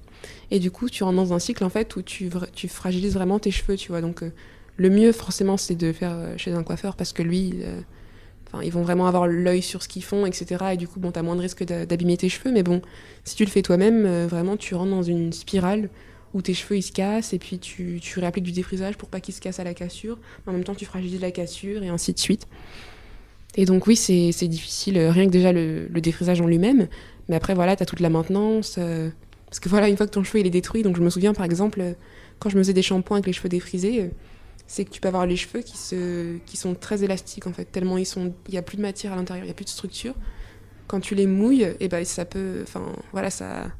Et 0.51 0.59
du 0.61 0.71
coup, 0.71 0.89
tu 0.89 1.03
rentres 1.03 1.17
dans 1.17 1.33
un 1.33 1.39
cycle 1.39 1.65
en 1.65 1.69
fait 1.69 1.97
où 1.97 2.03
tu, 2.03 2.31
tu 2.55 2.69
fragilises 2.69 3.15
vraiment 3.15 3.39
tes 3.39 3.51
cheveux, 3.51 3.77
tu 3.77 3.89
vois. 3.89 4.01
Donc 4.01 4.23
euh, 4.23 4.31
le 4.77 4.89
mieux 4.89 5.13
forcément 5.13 5.57
c'est 5.57 5.75
de 5.75 5.93
faire 5.93 6.13
euh, 6.13 6.35
chez 6.37 6.53
un 6.53 6.63
coiffeur 6.63 6.95
parce 6.97 7.13
que 7.13 7.23
lui, 7.23 7.55
euh, 7.63 7.81
enfin 8.47 8.63
ils 8.63 8.71
vont 8.73 8.83
vraiment 8.83 9.07
avoir 9.07 9.27
l'œil 9.27 9.63
sur 9.63 9.83
ce 9.83 9.89
qu'ils 9.89 10.05
font, 10.05 10.27
etc. 10.27 10.75
Et 10.75 10.77
du 10.77 10.87
coup, 10.87 11.01
bon, 11.01 11.11
t'as 11.11 11.23
moins 11.23 11.37
de 11.37 11.41
risque 11.41 11.65
d'a- 11.65 11.87
d'abîmer 11.87 12.17
tes 12.17 12.29
cheveux. 12.29 12.53
Mais 12.53 12.63
bon, 12.63 12.81
si 13.25 13.35
tu 13.35 13.45
le 13.45 13.51
fais 13.51 13.63
toi-même, 13.63 14.07
euh, 14.07 14.27
vraiment 14.29 14.57
tu 14.57 14.75
rentres 14.77 14.93
dans 14.93 15.03
une 15.03 15.33
spirale 15.33 15.91
où 16.35 16.43
tes 16.43 16.53
cheveux 16.53 16.77
ils 16.77 16.83
se 16.83 16.93
cassent 16.93 17.33
et 17.33 17.39
puis 17.39 17.59
tu, 17.59 18.01
tu 18.03 18.19
réappliques 18.19 18.45
du 18.45 18.53
défrisage 18.53 18.97
pour 18.97 19.09
pas 19.09 19.21
qu'ils 19.21 19.35
se 19.35 19.41
cassent 19.41 19.61
à 19.61 19.65
la 19.65 19.73
cassure. 19.73 20.19
En 20.47 20.53
même 20.53 20.65
temps, 20.65 20.75
tu 20.75 20.85
fragilises 20.85 21.21
la 21.21 21.31
cassure 21.31 21.83
et 21.83 21.89
ainsi 21.89 22.13
de 22.13 22.19
suite. 22.19 22.47
Et 23.57 23.65
donc 23.65 23.87
oui, 23.87 23.97
c'est 23.97 24.49
difficile, 24.49 24.99
euh, 24.99 25.11
rien 25.13 25.27
que 25.27 25.31
déjà 25.31 25.53
le, 25.53 25.87
le 25.87 26.01
défrisage 26.01 26.41
en 26.41 26.47
lui-même. 26.47 26.89
Mais 27.29 27.37
après, 27.37 27.55
voilà, 27.55 27.77
t'as 27.77 27.85
toute 27.85 28.01
la 28.01 28.11
maintenance. 28.11 28.77
euh, 28.79 29.11
parce 29.47 29.61
que 29.61 29.69
voilà, 29.69 29.89
une 29.89 29.97
fois 29.97 30.07
que 30.07 30.13
ton 30.13 30.25
cheveu 30.25 30.41
il 30.41 30.47
est 30.49 30.51
détruit, 30.51 30.83
donc 30.83 30.97
je 30.97 31.03
me 31.03 31.09
souviens 31.09 31.33
par 31.33 31.45
exemple, 31.45 31.81
euh, 31.81 31.93
quand 32.41 32.51
je 32.51 32.57
me 32.57 32.63
faisais 32.63 32.73
des 32.73 32.83
shampoings 32.83 33.19
avec 33.19 33.27
les 33.27 33.33
cheveux 33.33 33.49
défrisés, 33.49 34.11
c'est 34.67 34.85
que 34.85 34.91
tu 34.91 35.01
peux 35.01 35.07
avoir 35.09 35.25
les 35.27 35.37
cheveux 35.37 35.61
qui, 35.61 35.77
se, 35.79 36.39
qui 36.47 36.57
sont 36.57 36.75
très 36.75 37.05
élastiques 37.05 37.47
en 37.47 37.53
fait, 37.53 37.67
tellement 37.67 37.97
ils 37.97 38.07
sont, 38.07 38.35
il 38.49 38.53
n'y 38.53 38.59
a 38.59 38.63
plus 38.63 38.77
de 38.77 38.83
matière 38.83 39.13
à 39.13 39.17
l'intérieur, 39.17 39.45
il 39.45 39.49
n'y 39.49 39.53
a 39.53 39.55
plus 39.55 39.67
de 39.67 39.71
structure. 39.71 40.15
Quand 40.89 40.99
tu 40.99 41.15
les 41.15 41.27
mouilles, 41.27 41.69
et 41.79 41.89
ben 41.89 42.05
ça 42.05 42.25
peut, 42.25 42.61
enfin 42.63 42.83
voilà, 43.13 43.31
ça, 43.31 43.71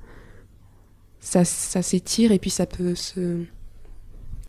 ça, 1.25 1.45
ça 1.45 1.81
s'étire 1.83 2.33
et 2.33 2.39
puis 2.39 2.51
ça 2.51 2.67
peut 2.67 2.95
se, 2.95 3.45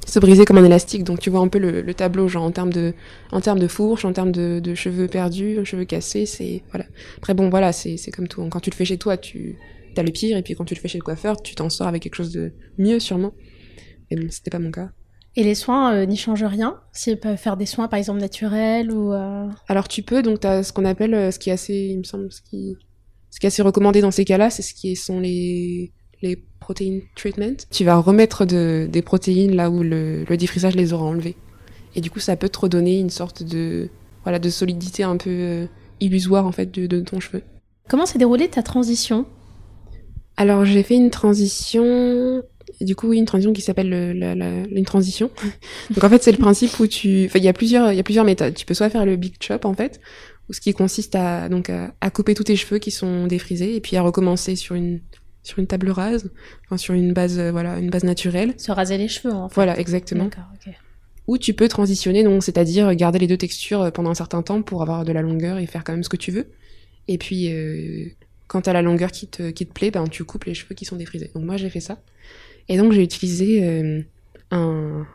se 0.06 0.20
briser 0.20 0.44
comme 0.46 0.58
un 0.58 0.66
élastique. 0.66 1.04
Donc 1.06 1.20
tu 1.20 1.30
vois 1.30 1.40
un 1.40 1.48
peu 1.48 1.58
le, 1.58 1.82
le 1.82 1.94
tableau, 1.94 2.28
genre 2.28 2.44
en 2.44 2.52
termes 2.52 2.74
de, 2.74 2.94
en 3.32 3.40
termes 3.40 3.60
de 3.60 3.68
fourche, 3.68 4.04
en 4.04 4.14
termes 4.14 4.34
de, 4.34 4.60
de 4.60 4.76
cheveux 4.76 5.08
perdus, 5.08 5.64
cheveux 5.64 5.86
cassés, 5.86 6.26
c'est 6.26 6.64
voilà. 6.72 6.86
Après 7.18 7.34
bon 7.34 7.50
voilà, 7.50 7.72
c'est 7.72 7.96
c'est 7.98 8.12
comme 8.12 8.28
tout. 8.28 8.46
Quand 8.50 8.60
tu 8.60 8.70
le 8.70 8.76
fais 8.76 8.86
chez 8.86 8.98
toi, 8.98 9.16
tu 9.18 9.58
as 9.98 10.04
le 10.04 10.12
pire, 10.12 10.36
et 10.36 10.44
puis 10.44 10.54
quand 10.56 10.66
tu 10.66 10.76
le 10.76 10.80
fais 10.82 10.90
chez 10.90 10.98
le 10.98 11.04
coiffeur, 11.04 11.42
tu 11.42 11.56
t'en 11.56 11.70
sors 11.70 11.88
avec 11.88 12.04
quelque 12.04 12.16
chose 12.16 12.34
de 12.34 12.52
mieux 12.78 13.00
sûrement. 13.00 13.34
Et 14.12 14.18
bon, 14.18 14.28
c'était 14.30 14.52
pas 14.52 14.60
mon 14.60 14.72
cas. 14.72 14.90
Et 15.38 15.44
les 15.44 15.56
soins 15.56 15.94
euh, 15.94 16.06
n'y 16.06 16.18
changent 16.18 16.44
rien? 16.44 16.80
S'ils 16.92 17.20
peuvent 17.20 17.38
faire 17.38 17.58
des 17.58 17.66
soins, 17.66 17.88
par 17.88 17.98
exemple, 17.98 18.20
naturels 18.20 18.92
ou... 18.92 19.14
euh, 19.14 19.48
Alors 19.68 19.88
tu 19.88 20.04
peux, 20.04 20.22
donc 20.22 20.42
tu 20.42 20.48
as 20.48 20.64
ce 20.64 20.74
qu'on 20.74 20.86
appelle, 20.86 21.14
euh, 21.14 21.32
ce 21.32 21.40
qui 21.40 21.50
est 21.50 21.54
assez, 21.54 21.74
il 21.74 21.98
me 22.00 22.04
semble, 22.04 22.32
ce 22.32 22.42
qui, 22.42 22.76
ce 23.32 23.40
qui 23.40 23.46
est 23.46 23.48
assez 23.48 23.62
recommandé 23.62 24.02
dans 24.02 24.12
ces 24.12 24.26
cas-là, 24.26 24.50
c'est 24.50 24.62
ce 24.62 24.74
qui 24.74 24.96
sont 24.96 25.20
les, 25.20 25.92
les 26.28 26.38
protein 26.60 27.00
treatment. 27.16 27.58
Tu 27.72 27.84
vas 27.86 27.98
remettre 27.98 28.46
de, 28.46 28.88
des 28.92 29.02
protéines 29.02 29.56
là 29.56 29.70
où 29.70 29.84
le, 29.84 30.24
le 30.24 30.38
défrisage 30.38 30.76
les 30.76 30.94
aura 30.94 31.06
enlevées. 31.06 31.36
Et 31.96 32.02
du 32.02 32.10
coup, 32.10 32.20
ça 32.20 32.36
peut 32.36 32.50
te 32.50 32.60
redonner 32.60 33.00
une 33.00 33.10
sorte 33.12 33.44
de, 33.44 33.90
voilà, 34.24 34.40
de 34.40 34.50
solidité 34.50 35.04
un 35.04 35.18
peu 35.18 35.30
euh, 35.30 35.66
illusoire 36.02 36.46
en 36.46 36.52
fait 36.52 36.72
de, 36.72 36.88
de 36.88 37.00
ton 37.02 37.20
cheveu. 37.20 37.42
Comment 37.88 38.06
s'est 38.06 38.18
déroulée 38.20 38.48
ta 38.50 38.64
transition? 38.64 39.26
Alors 40.38 40.66
j'ai 40.66 40.84
fait 40.84 40.96
une 40.96 41.12
transition, 41.12 42.44
du 42.82 42.96
coup 42.96 43.08
oui, 43.10 43.18
une 43.20 43.26
transition 43.26 43.54
qui 43.54 43.62
s'appelle 43.62 43.90
le- 43.90 44.12
la, 44.14 44.36
la- 44.36 44.66
une 44.70 44.84
transition. 44.84 45.30
Donc 45.92 46.04
en 46.04 46.10
fait 46.10 46.22
c'est 46.24 46.32
le 46.32 46.38
principe 46.38 46.78
où 46.80 46.88
tu, 46.88 47.26
enfin 47.28 47.40
il 47.40 47.46
y 47.46 47.48
a 47.48 47.54
plusieurs, 47.54 47.92
il 47.92 47.96
y 47.96 48.00
a 48.00 48.04
plusieurs 48.04 48.26
méthodes. 48.26 48.54
Tu 48.56 48.66
peux 48.66 48.74
soit 48.74 48.90
faire 48.90 49.06
le 49.06 49.16
big 49.16 49.36
chop 49.40 49.64
en 49.64 49.74
fait, 49.74 50.02
où 50.50 50.54
ce 50.54 50.60
qui 50.60 50.74
consiste 50.74 51.16
à 51.16 51.48
donc 51.48 51.70
à, 51.70 51.94
à 52.02 52.10
couper 52.10 52.34
tous 52.34 52.44
tes 52.44 52.58
cheveux 52.58 52.80
qui 52.80 52.92
sont 52.92 53.28
défrisés 53.28 53.76
et 53.78 53.80
puis 53.82 53.96
à 53.96 54.02
recommencer 54.02 54.58
sur 54.58 54.76
une 54.76 55.00
sur 55.46 55.60
une 55.60 55.68
table 55.68 55.90
rase, 55.90 56.32
enfin 56.66 56.78
sur 56.78 56.94
une 56.94 57.14
base 57.14 57.38
euh, 57.40 57.52
voilà 57.52 57.78
une 57.78 57.90
base 57.90 58.04
naturelle. 58.04 58.56
Se 58.58 58.72
raser 58.72 58.98
les 58.98 59.08
cheveux, 59.08 59.34
en 59.34 59.48
fait. 59.48 59.56
Voilà 59.56 59.80
exactement. 59.80 60.26
D'accord, 60.26 60.46
ok. 60.56 60.74
Ou 61.28 61.38
tu 61.38 61.54
peux 61.54 61.68
transitionner, 61.68 62.24
donc 62.24 62.44
c'est-à-dire 62.44 62.94
garder 62.96 63.20
les 63.20 63.28
deux 63.28 63.38
textures 63.38 63.82
euh, 63.82 63.92
pendant 63.92 64.10
un 64.10 64.16
certain 64.16 64.42
temps 64.42 64.62
pour 64.62 64.82
avoir 64.82 65.06
de 65.06 65.12
la 65.12 65.22
longueur 65.22 65.58
et 65.58 65.66
faire 65.68 65.84
quand 65.84 65.94
même 65.94 66.04
ce 66.04 66.10
que 66.10 66.18
tu 66.18 66.32
veux. 66.32 66.52
Et 67.08 67.18
puis, 67.18 67.52
euh, 67.52 68.08
quand 68.48 68.62
t'as 68.62 68.74
la 68.74 68.82
longueur 68.82 69.12
qui 69.12 69.28
te, 69.28 69.52
qui 69.52 69.66
te 69.68 69.74
plaît, 69.74 69.92
ben, 69.92 70.08
tu 70.08 70.24
coupes 70.24 70.46
les 70.46 70.56
cheveux 70.56 70.76
qui 70.76 70.86
sont 70.86 70.96
défrisés. 70.96 71.32
Donc 71.36 71.44
moi, 71.44 71.58
j'ai 71.58 71.70
fait 71.70 71.80
ça. 71.80 72.00
Et 72.68 72.78
donc, 72.78 72.92
j'ai 72.92 73.04
utilisé 73.04 73.64
euh, 73.64 74.02
un, 74.50 75.06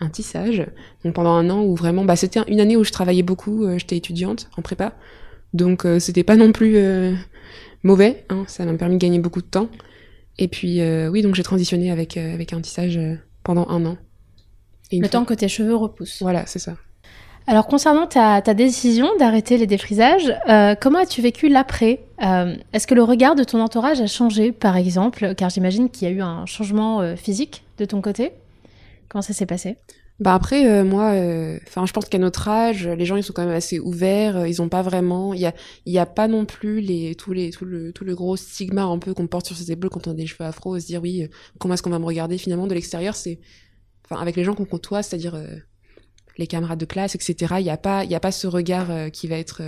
un 0.00 0.08
tissage. 0.10 0.66
Donc 1.04 1.14
pendant 1.14 1.32
un 1.32 1.48
an 1.50 1.62
où 1.62 1.76
vraiment, 1.76 2.04
bah, 2.04 2.16
c'était 2.16 2.40
une 2.48 2.60
année 2.60 2.76
où 2.76 2.82
je 2.82 2.90
travaillais 2.90 3.22
beaucoup, 3.22 3.68
j'étais 3.78 3.96
étudiante 3.96 4.50
en 4.56 4.62
prépa. 4.62 4.96
Donc 5.54 5.84
euh, 5.86 5.98
c'était 5.98 6.24
pas 6.24 6.36
non 6.36 6.52
plus 6.52 6.76
euh, 6.76 7.14
mauvais, 7.82 8.24
hein, 8.28 8.44
ça 8.46 8.64
m'a 8.64 8.74
permis 8.74 8.96
de 8.96 9.00
gagner 9.00 9.18
beaucoup 9.18 9.40
de 9.42 9.46
temps. 9.46 9.68
Et 10.38 10.48
puis 10.48 10.80
euh, 10.80 11.08
oui, 11.08 11.22
donc 11.22 11.34
j'ai 11.34 11.42
transitionné 11.42 11.90
avec, 11.90 12.16
avec 12.16 12.52
un 12.52 12.60
tissage 12.60 13.00
pendant 13.42 13.68
un 13.68 13.84
an. 13.86 13.96
Le 14.92 15.00
fois- 15.00 15.08
temps 15.08 15.24
que 15.24 15.34
tes 15.34 15.48
cheveux 15.48 15.74
repoussent. 15.74 16.22
Voilà, 16.22 16.46
c'est 16.46 16.58
ça. 16.58 16.76
Alors 17.46 17.66
concernant 17.66 18.06
ta, 18.06 18.42
ta 18.42 18.52
décision 18.52 19.08
d'arrêter 19.18 19.56
les 19.56 19.66
défrisages, 19.66 20.34
euh, 20.50 20.74
comment 20.78 20.98
as-tu 20.98 21.22
vécu 21.22 21.48
l'après 21.48 22.00
Euh, 22.22 22.54
Est-ce 22.74 22.86
que 22.86 22.94
le 22.94 23.02
regard 23.02 23.36
de 23.36 23.44
ton 23.44 23.60
entourage 23.62 24.00
a 24.02 24.06
changé, 24.06 24.52
par 24.52 24.76
exemple? 24.76 25.34
Car 25.34 25.48
j'imagine 25.48 25.88
qu'il 25.88 26.08
y 26.08 26.10
a 26.10 26.14
eu 26.14 26.20
un 26.20 26.44
changement 26.44 27.00
euh, 27.00 27.16
physique 27.16 27.64
de 27.78 27.86
ton 27.86 28.02
côté. 28.02 28.32
Comment 29.08 29.22
ça 29.22 29.32
s'est 29.32 29.46
passé? 29.46 29.76
Bah 30.20 30.34
après, 30.34 30.66
euh, 30.68 30.84
moi, 30.84 31.12
euh, 31.12 31.58
enfin, 31.68 31.86
je 31.86 31.92
pense 31.92 32.06
qu'à 32.06 32.18
notre 32.18 32.48
âge, 32.48 32.88
les 32.88 33.04
gens 33.06 33.14
ils 33.16 33.22
sont 33.22 33.32
quand 33.32 33.44
même 33.46 33.54
assez 33.54 33.78
ouverts. 33.78 34.36
euh, 34.38 34.48
Ils 34.48 34.60
ont 34.60 34.68
pas 34.68 34.82
vraiment, 34.82 35.32
il 35.32 35.40
y 35.40 35.46
a, 35.46 35.54
il 35.86 35.92
y 35.92 35.98
a 35.98 36.06
pas 36.06 36.26
non 36.26 36.44
plus 36.44 36.80
les 36.80 37.14
tous 37.14 37.32
les 37.32 37.50
tout 37.50 37.64
le 37.64 37.92
tout 37.92 38.04
le 38.04 38.16
gros 38.16 38.36
stigma 38.36 38.82
un 38.82 38.98
peu 38.98 39.14
qu'on 39.14 39.28
porte 39.28 39.46
sur 39.46 39.56
ses 39.56 39.70
épaules 39.70 39.90
quand 39.90 40.08
on 40.08 40.10
a 40.10 40.14
des 40.14 40.26
cheveux 40.26 40.44
afro, 40.48 40.78
se 40.80 40.86
dire 40.86 41.00
oui, 41.02 41.22
euh, 41.22 41.28
comment 41.60 41.74
est-ce 41.74 41.84
qu'on 41.84 41.90
va 41.90 42.00
me 42.00 42.04
regarder? 42.04 42.36
Finalement 42.36 42.66
de 42.66 42.74
l'extérieur, 42.74 43.14
c'est, 43.14 43.38
enfin, 44.10 44.20
avec 44.20 44.34
les 44.34 44.42
gens 44.42 44.54
qu'on 44.54 44.64
côtoie, 44.64 45.04
c'est-à-dire 45.04 45.36
euh, 45.36 45.46
les 46.36 46.48
camarades 46.48 46.80
de 46.80 46.84
classe, 46.86 47.14
etc. 47.14 47.56
Il 47.60 47.66
y 47.66 47.70
a 47.70 47.76
pas, 47.76 48.04
il 48.04 48.10
y 48.10 48.14
a 48.16 48.20
pas 48.20 48.32
ce 48.32 48.48
regard 48.48 49.10
qui 49.12 49.28
va 49.28 49.36
être 49.38 49.62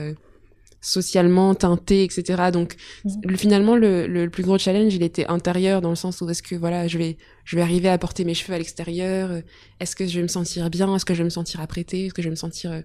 socialement 0.81 1.55
teinté, 1.55 2.05
etc. 2.05 2.51
Donc 2.53 2.77
le- 3.23 3.37
finalement, 3.37 3.77
le, 3.77 4.07
le, 4.07 4.25
le 4.25 4.31
plus 4.31 4.43
gros 4.43 4.59
challenge, 4.59 4.95
il 4.95 5.03
était 5.03 5.27
intérieur 5.27 5.81
dans 5.81 5.91
le 5.91 5.97
sens 5.97 6.21
où 6.21 6.29
est-ce 6.31 6.43
que 6.43 6.55
voilà, 6.55 6.89
je 6.89 6.99
vais 6.99 7.17
je 7.45 7.57
vais 7.57 7.63
arriver 7.63 7.89
à 7.89 7.99
porter 7.99 8.25
mes 8.25 8.35
cheveux 8.35 8.55
à 8.55 8.59
l'extérieur. 8.59 9.31
euh, 9.31 9.41
Est-ce 9.81 9.95
que 9.97 10.07
je 10.07 10.17
vais 10.17 10.23
me 10.23 10.29
sentir 10.29 10.71
bien 10.71 10.95
Est-ce 10.97 11.05
que 11.05 11.15
je 11.15 11.19
vais 11.19 11.25
me 11.25 11.31
sentir 11.31 11.61
apprêtée 11.61 12.07
Est-ce 12.07 12.15
que 12.15 12.23
je 12.23 12.29
vais 12.29 12.33
me 12.33 12.37
sentir 12.37 12.73
euh, 12.73 12.81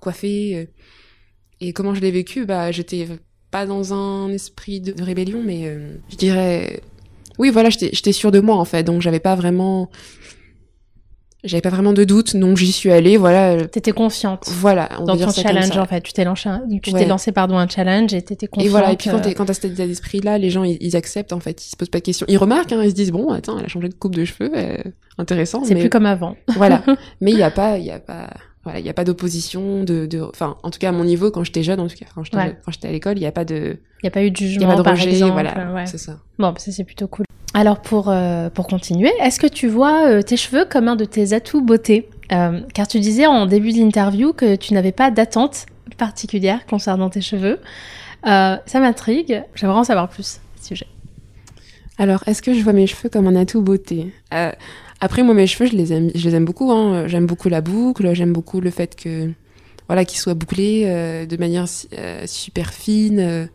coiffée 0.00 0.56
euh 0.56 0.64
Et 1.60 1.72
comment 1.72 1.94
je 1.94 2.00
l'ai 2.00 2.10
vécu? 2.10 2.46
Bah, 2.46 2.70
j'étais 2.72 3.06
pas 3.50 3.66
dans 3.66 3.92
un 3.92 4.28
esprit 4.32 4.80
de 4.80 5.02
rébellion, 5.02 5.42
mais 5.44 5.66
euh, 5.66 5.96
je 6.08 6.16
dirais, 6.16 6.80
oui, 7.38 7.50
voilà, 7.50 7.68
j'étais 7.70 7.90
j'étais 7.92 8.12
sûre 8.12 8.30
de 8.30 8.38
moi 8.40 8.56
en 8.56 8.64
fait, 8.64 8.84
donc 8.84 9.02
j'avais 9.02 9.18
pas 9.20 9.34
vraiment, 9.34 9.90
j'avais 11.44 11.60
pas 11.60 11.70
vraiment 11.70 11.92
de 11.92 12.04
doute, 12.04 12.36
donc 12.36 12.56
j'y 12.56 12.70
suis 12.72 12.90
allée, 12.90 13.16
voilà, 13.16 13.52
euh, 13.52 13.64
T'étais 13.64 13.92
confiante 13.92 14.44
voilà. 14.48 14.88
On 15.00 15.04
dans 15.04 15.16
ton 15.16 15.30
challenge 15.30 15.76
en 15.76 15.86
fait. 15.86 16.00
Tu 16.02 16.12
t'es 16.12 16.24
lancé, 16.24 16.48
un- 16.48 16.62
tu 16.82 16.92
t'es 16.92 17.06
lancé 17.06 17.32
pardon 17.32 17.56
un 17.56 17.68
challenge 17.68 18.12
et 18.14 18.22
t'étais 18.22 18.46
confiante. 18.46 18.66
Et 18.66 18.68
voilà, 18.68 18.92
et 18.92 18.96
puis 18.96 19.10
quand 19.10 19.26
euh, 19.26 19.32
quand 19.36 19.46
t'as 19.46 19.54
cet 19.54 19.66
état 19.72 19.86
d'esprit-là, 19.86 20.38
les 20.38 20.50
gens, 20.50 20.64
ils, 20.64 20.76
ils 20.80 20.96
acceptent, 20.96 21.32
en 21.32 21.40
fait, 21.40 21.64
ils 21.64 21.70
se 21.70 21.76
posent 21.76 21.88
pas 21.88 21.98
de 21.98 22.04
questions. 22.04 22.26
Ils 22.28 22.38
remarquent, 22.38 22.72
hein, 22.72 22.82
ils 22.82 22.90
se 22.90 22.94
disent, 22.94 23.12
bon, 23.12 23.30
attends, 23.32 23.58
elle 23.58 23.64
a 23.64 23.68
changé 23.68 23.88
de 23.88 23.94
coupe 23.94 24.14
de 24.14 24.24
cheveux, 24.24 24.50
euh, 24.54 24.76
intéressant. 25.18 25.64
c'est 25.64 25.74
mais... 25.74 25.80
plus 25.80 25.90
comme 25.90 26.06
avant. 26.06 26.36
Voilà. 26.56 26.82
mais 27.20 27.30
il 27.32 27.38
y 27.38 27.42
a 27.42 27.50
pas, 27.50 27.78
il 27.78 27.84
y 27.86 27.90
a 27.90 28.00
pas, 28.00 28.28
voilà, 28.64 28.78
il 28.78 28.84
y 28.84 28.90
a 28.90 28.94
pas 28.94 29.04
d'opposition, 29.04 29.82
de, 29.84 30.04
de, 30.06 30.20
enfin, 30.20 30.56
en 30.62 30.70
tout 30.70 30.78
cas, 30.78 30.90
à 30.90 30.92
mon 30.92 31.04
niveau, 31.04 31.30
quand 31.30 31.44
j'étais 31.44 31.62
jeune, 31.62 31.80
en 31.80 31.86
tout 31.88 31.96
cas, 31.96 32.06
quand 32.14 32.22
j'étais, 32.24 32.36
Ouais. 32.36 32.56
à 32.84 32.92
l'école, 32.92 33.16
il 33.16 33.22
y 33.22 33.26
a 33.26 33.32
pas 33.32 33.44
de, 33.46 33.78
Il 34.02 34.04
n'y 34.04 34.08
a 34.08 34.10
pas 34.10 34.22
eu 34.22 34.30
de 34.30 34.38
il 34.40 34.46
y 34.46 34.48
jugement 34.52 34.70
a 34.78 34.82
pas 34.82 34.90
de 34.92 34.96
rejet, 34.96 35.10
exemple. 35.10 35.32
voilà, 35.32 35.72
ouais. 35.72 35.86
c'est 35.86 35.98
ça. 35.98 36.18
Bon, 36.38 36.48
bah, 36.52 36.58
ça 36.58 36.70
c'est 36.72 36.84
plutôt 36.84 37.08
cool. 37.08 37.24
Alors 37.52 37.80
pour, 37.80 38.08
euh, 38.08 38.48
pour 38.48 38.68
continuer, 38.68 39.10
est-ce 39.20 39.40
que 39.40 39.46
tu 39.48 39.66
vois 39.66 40.06
euh, 40.06 40.22
tes 40.22 40.36
cheveux 40.36 40.64
comme 40.64 40.86
un 40.86 40.96
de 40.96 41.04
tes 41.04 41.32
atouts 41.32 41.62
beauté? 41.62 42.08
Euh, 42.30 42.60
Car 42.74 42.86
tu 42.86 43.00
disais 43.00 43.26
en 43.26 43.46
début 43.46 43.72
d'interview 43.72 44.32
que 44.32 44.54
tu 44.54 44.72
n'avais 44.72 44.92
pas 44.92 45.10
d'attente 45.10 45.66
particulière 45.98 46.64
concernant 46.66 47.10
tes 47.10 47.20
cheveux. 47.20 47.58
Ça 48.24 48.60
m'intrigue, 48.74 49.42
j'aimerais 49.54 49.78
en 49.78 49.84
savoir 49.84 50.08
plus 50.08 50.40
ce 50.60 50.68
sujet. 50.68 50.86
Alors, 51.98 52.22
est-ce 52.26 52.40
que 52.40 52.54
je 52.54 52.62
vois 52.62 52.72
mes 52.72 52.86
cheveux 52.86 53.08
comme 53.08 53.26
un 53.26 53.36
atout 53.36 53.62
beauté? 53.62 54.12
Après, 55.00 55.22
moi, 55.22 55.34
mes 55.34 55.46
cheveux, 55.46 55.68
je 55.68 55.76
les 55.76 55.92
aime, 55.92 56.10
je 56.14 56.28
les 56.28 56.36
aime 56.36 56.44
beaucoup. 56.44 56.70
Hein. 56.70 57.08
J'aime 57.08 57.26
beaucoup 57.26 57.48
la 57.48 57.60
boucle, 57.60 58.14
j'aime 58.14 58.32
beaucoup 58.32 58.60
le 58.60 58.70
fait 58.70 58.94
que, 58.94 59.30
voilà, 59.88 60.04
qu'ils 60.04 60.18
soient 60.20 60.34
bouclés 60.34 60.84
de 61.26 61.36
manière 61.36 61.66
super 62.26 62.72
fine. 62.72 63.48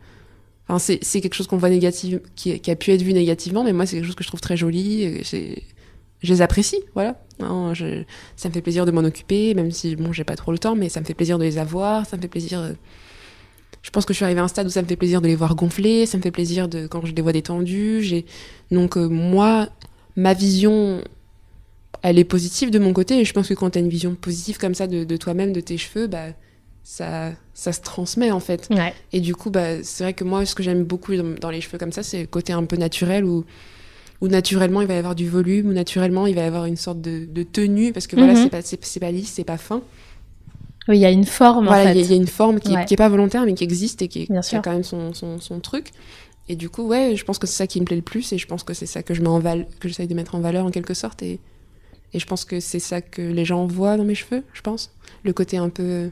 C'est 0.78 0.98
quelque 1.20 1.34
chose 1.34 1.46
qu'on 1.46 1.58
voit 1.58 1.70
négative, 1.70 2.20
qui, 2.34 2.52
a 2.52 2.76
pu 2.76 2.90
être 2.90 3.02
vu 3.02 3.12
négativement, 3.12 3.64
mais 3.64 3.72
moi, 3.72 3.86
c'est 3.86 3.96
quelque 3.96 4.06
chose 4.06 4.14
que 4.16 4.24
je 4.24 4.28
trouve 4.28 4.40
très 4.40 4.56
joli. 4.56 5.22
Je 6.22 6.32
les 6.32 6.42
apprécie, 6.42 6.80
voilà. 6.94 7.20
Ça 7.38 8.48
me 8.48 8.54
fait 8.54 8.62
plaisir 8.62 8.86
de 8.86 8.90
m'en 8.90 9.02
occuper, 9.02 9.54
même 9.54 9.70
si 9.70 9.96
bon, 9.96 10.12
j'ai 10.12 10.24
pas 10.24 10.36
trop 10.36 10.52
le 10.52 10.58
temps, 10.58 10.74
mais 10.74 10.88
ça 10.88 11.00
me 11.00 11.04
fait 11.04 11.14
plaisir 11.14 11.38
de 11.38 11.44
les 11.44 11.58
avoir. 11.58 12.06
Ça 12.06 12.16
me 12.16 12.22
fait 12.22 12.28
plaisir. 12.28 12.58
euh, 12.60 12.72
Je 13.82 13.90
pense 13.90 14.04
que 14.06 14.12
je 14.12 14.16
suis 14.16 14.24
arrivée 14.24 14.40
à 14.40 14.44
un 14.44 14.48
stade 14.48 14.66
où 14.66 14.70
ça 14.70 14.82
me 14.82 14.88
fait 14.88 14.96
plaisir 14.96 15.20
de 15.20 15.28
les 15.28 15.36
voir 15.36 15.54
gonfler, 15.54 16.06
ça 16.06 16.16
me 16.18 16.22
fait 16.22 16.30
plaisir 16.32 16.68
de 16.68 16.86
quand 16.86 17.04
je 17.06 17.14
les 17.14 17.22
vois 17.22 17.32
détendus. 17.32 18.24
Donc 18.70 18.96
euh, 18.96 19.08
moi, 19.08 19.68
ma 20.16 20.32
vision, 20.34 21.02
elle 22.02 22.18
est 22.18 22.24
positive 22.24 22.70
de 22.70 22.78
mon 22.78 22.92
côté. 22.92 23.20
Et 23.20 23.24
je 23.24 23.32
pense 23.32 23.48
que 23.48 23.54
quand 23.54 23.70
tu 23.70 23.78
as 23.78 23.82
une 23.82 23.88
vision 23.88 24.14
positive 24.14 24.58
comme 24.58 24.74
ça 24.74 24.86
de, 24.86 25.04
de 25.04 25.16
toi-même, 25.16 25.52
de 25.52 25.60
tes 25.60 25.76
cheveux, 25.78 26.06
bah, 26.08 26.28
ça, 26.88 27.32
ça 27.52 27.72
se 27.72 27.80
transmet 27.80 28.30
en 28.30 28.38
fait. 28.38 28.68
Ouais. 28.70 28.94
Et 29.12 29.20
du 29.20 29.34
coup, 29.34 29.50
bah, 29.50 29.82
c'est 29.82 30.04
vrai 30.04 30.12
que 30.14 30.22
moi, 30.22 30.46
ce 30.46 30.54
que 30.54 30.62
j'aime 30.62 30.84
beaucoup 30.84 31.12
dans, 31.16 31.50
les 31.50 31.60
cheveux 31.60 31.78
comme 31.78 31.90
ça, 31.90 32.04
c'est 32.04 32.20
le 32.20 32.26
côté 32.28 32.52
un 32.52 32.62
peu 32.64 32.76
naturel 32.76 33.24
où, 33.24 33.44
où 34.20 34.28
naturellement 34.28 34.80
il 34.82 34.86
va 34.86 34.94
y 34.94 34.98
avoir 34.98 35.16
du 35.16 35.28
volume, 35.28 35.70
où 35.70 35.72
naturellement 35.72 36.28
il 36.28 36.36
va 36.36 36.42
y 36.42 36.44
avoir 36.44 36.66
une 36.66 36.76
sorte 36.76 37.00
de, 37.00 37.24
de 37.24 37.42
tenue, 37.42 37.92
parce 37.92 38.06
que 38.06 38.14
voilà, 38.14 38.34
Mhm. 38.34 38.48
c'est 38.62 38.76
pas, 38.76 39.06
pas 39.06 39.10
lisse, 39.10 39.32
c'est 39.32 39.42
pas 39.42 39.56
fin. 39.56 39.82
Oui, 40.86 40.98
il 40.98 41.00
y 41.00 41.04
a 41.04 41.10
une 41.10 41.24
forme. 41.26 41.66
Voilà, 41.66 41.90
en 41.90 41.92
fait. 41.92 41.98
il 42.00 42.06
y, 42.08 42.12
a 42.12 42.16
une 42.16 42.28
forme 42.28 42.60
qui, 42.60 42.72
Ouais. 42.72 42.82
est, 42.82 42.84
qui 42.84 42.94
est 42.94 42.96
pas 42.96 43.08
volontaire, 43.08 43.44
mais 43.46 43.54
qui 43.54 43.64
existe 43.64 44.02
et 44.02 44.06
qui, 44.06 44.22
est- 44.22 44.26
qui 44.42 44.54
a 44.54 44.60
quand 44.60 44.70
même 44.72 44.84
son, 44.84 45.12
son, 45.12 45.40
son 45.40 45.58
truc. 45.58 45.90
Et 46.48 46.54
du 46.54 46.70
coup, 46.70 46.86
ouais, 46.86 47.16
je 47.16 47.24
pense 47.24 47.40
que 47.40 47.48
c'est 47.48 47.56
ça 47.56 47.66
qui 47.66 47.80
me 47.80 47.84
plaît 47.84 47.96
le 47.96 48.02
plus 48.02 48.32
et 48.32 48.38
je 48.38 48.46
pense 48.46 48.62
que 48.62 48.74
c'est 48.74 48.86
ça 48.86 49.02
que 49.02 49.12
je 49.12 49.22
mets 49.22 49.28
en 49.28 49.40
val 49.40 49.66
que 49.80 49.88
j'essaye 49.88 50.06
de 50.06 50.14
mettre 50.14 50.36
en 50.36 50.40
valeur 50.40 50.64
en 50.64 50.70
quelque 50.70 50.94
sorte. 50.94 51.20
Et, 51.24 51.40
et 52.12 52.20
je 52.20 52.26
pense 52.26 52.44
que 52.44 52.60
c'est 52.60 52.78
ça 52.78 53.00
que 53.00 53.22
les 53.22 53.44
gens 53.44 53.66
voient 53.66 53.96
dans 53.96 54.04
mes 54.04 54.14
cheveux, 54.14 54.44
je 54.52 54.60
pense. 54.60 54.92
Le 55.24 55.32
côté 55.32 55.56
un 55.56 55.68
peu 55.68 56.10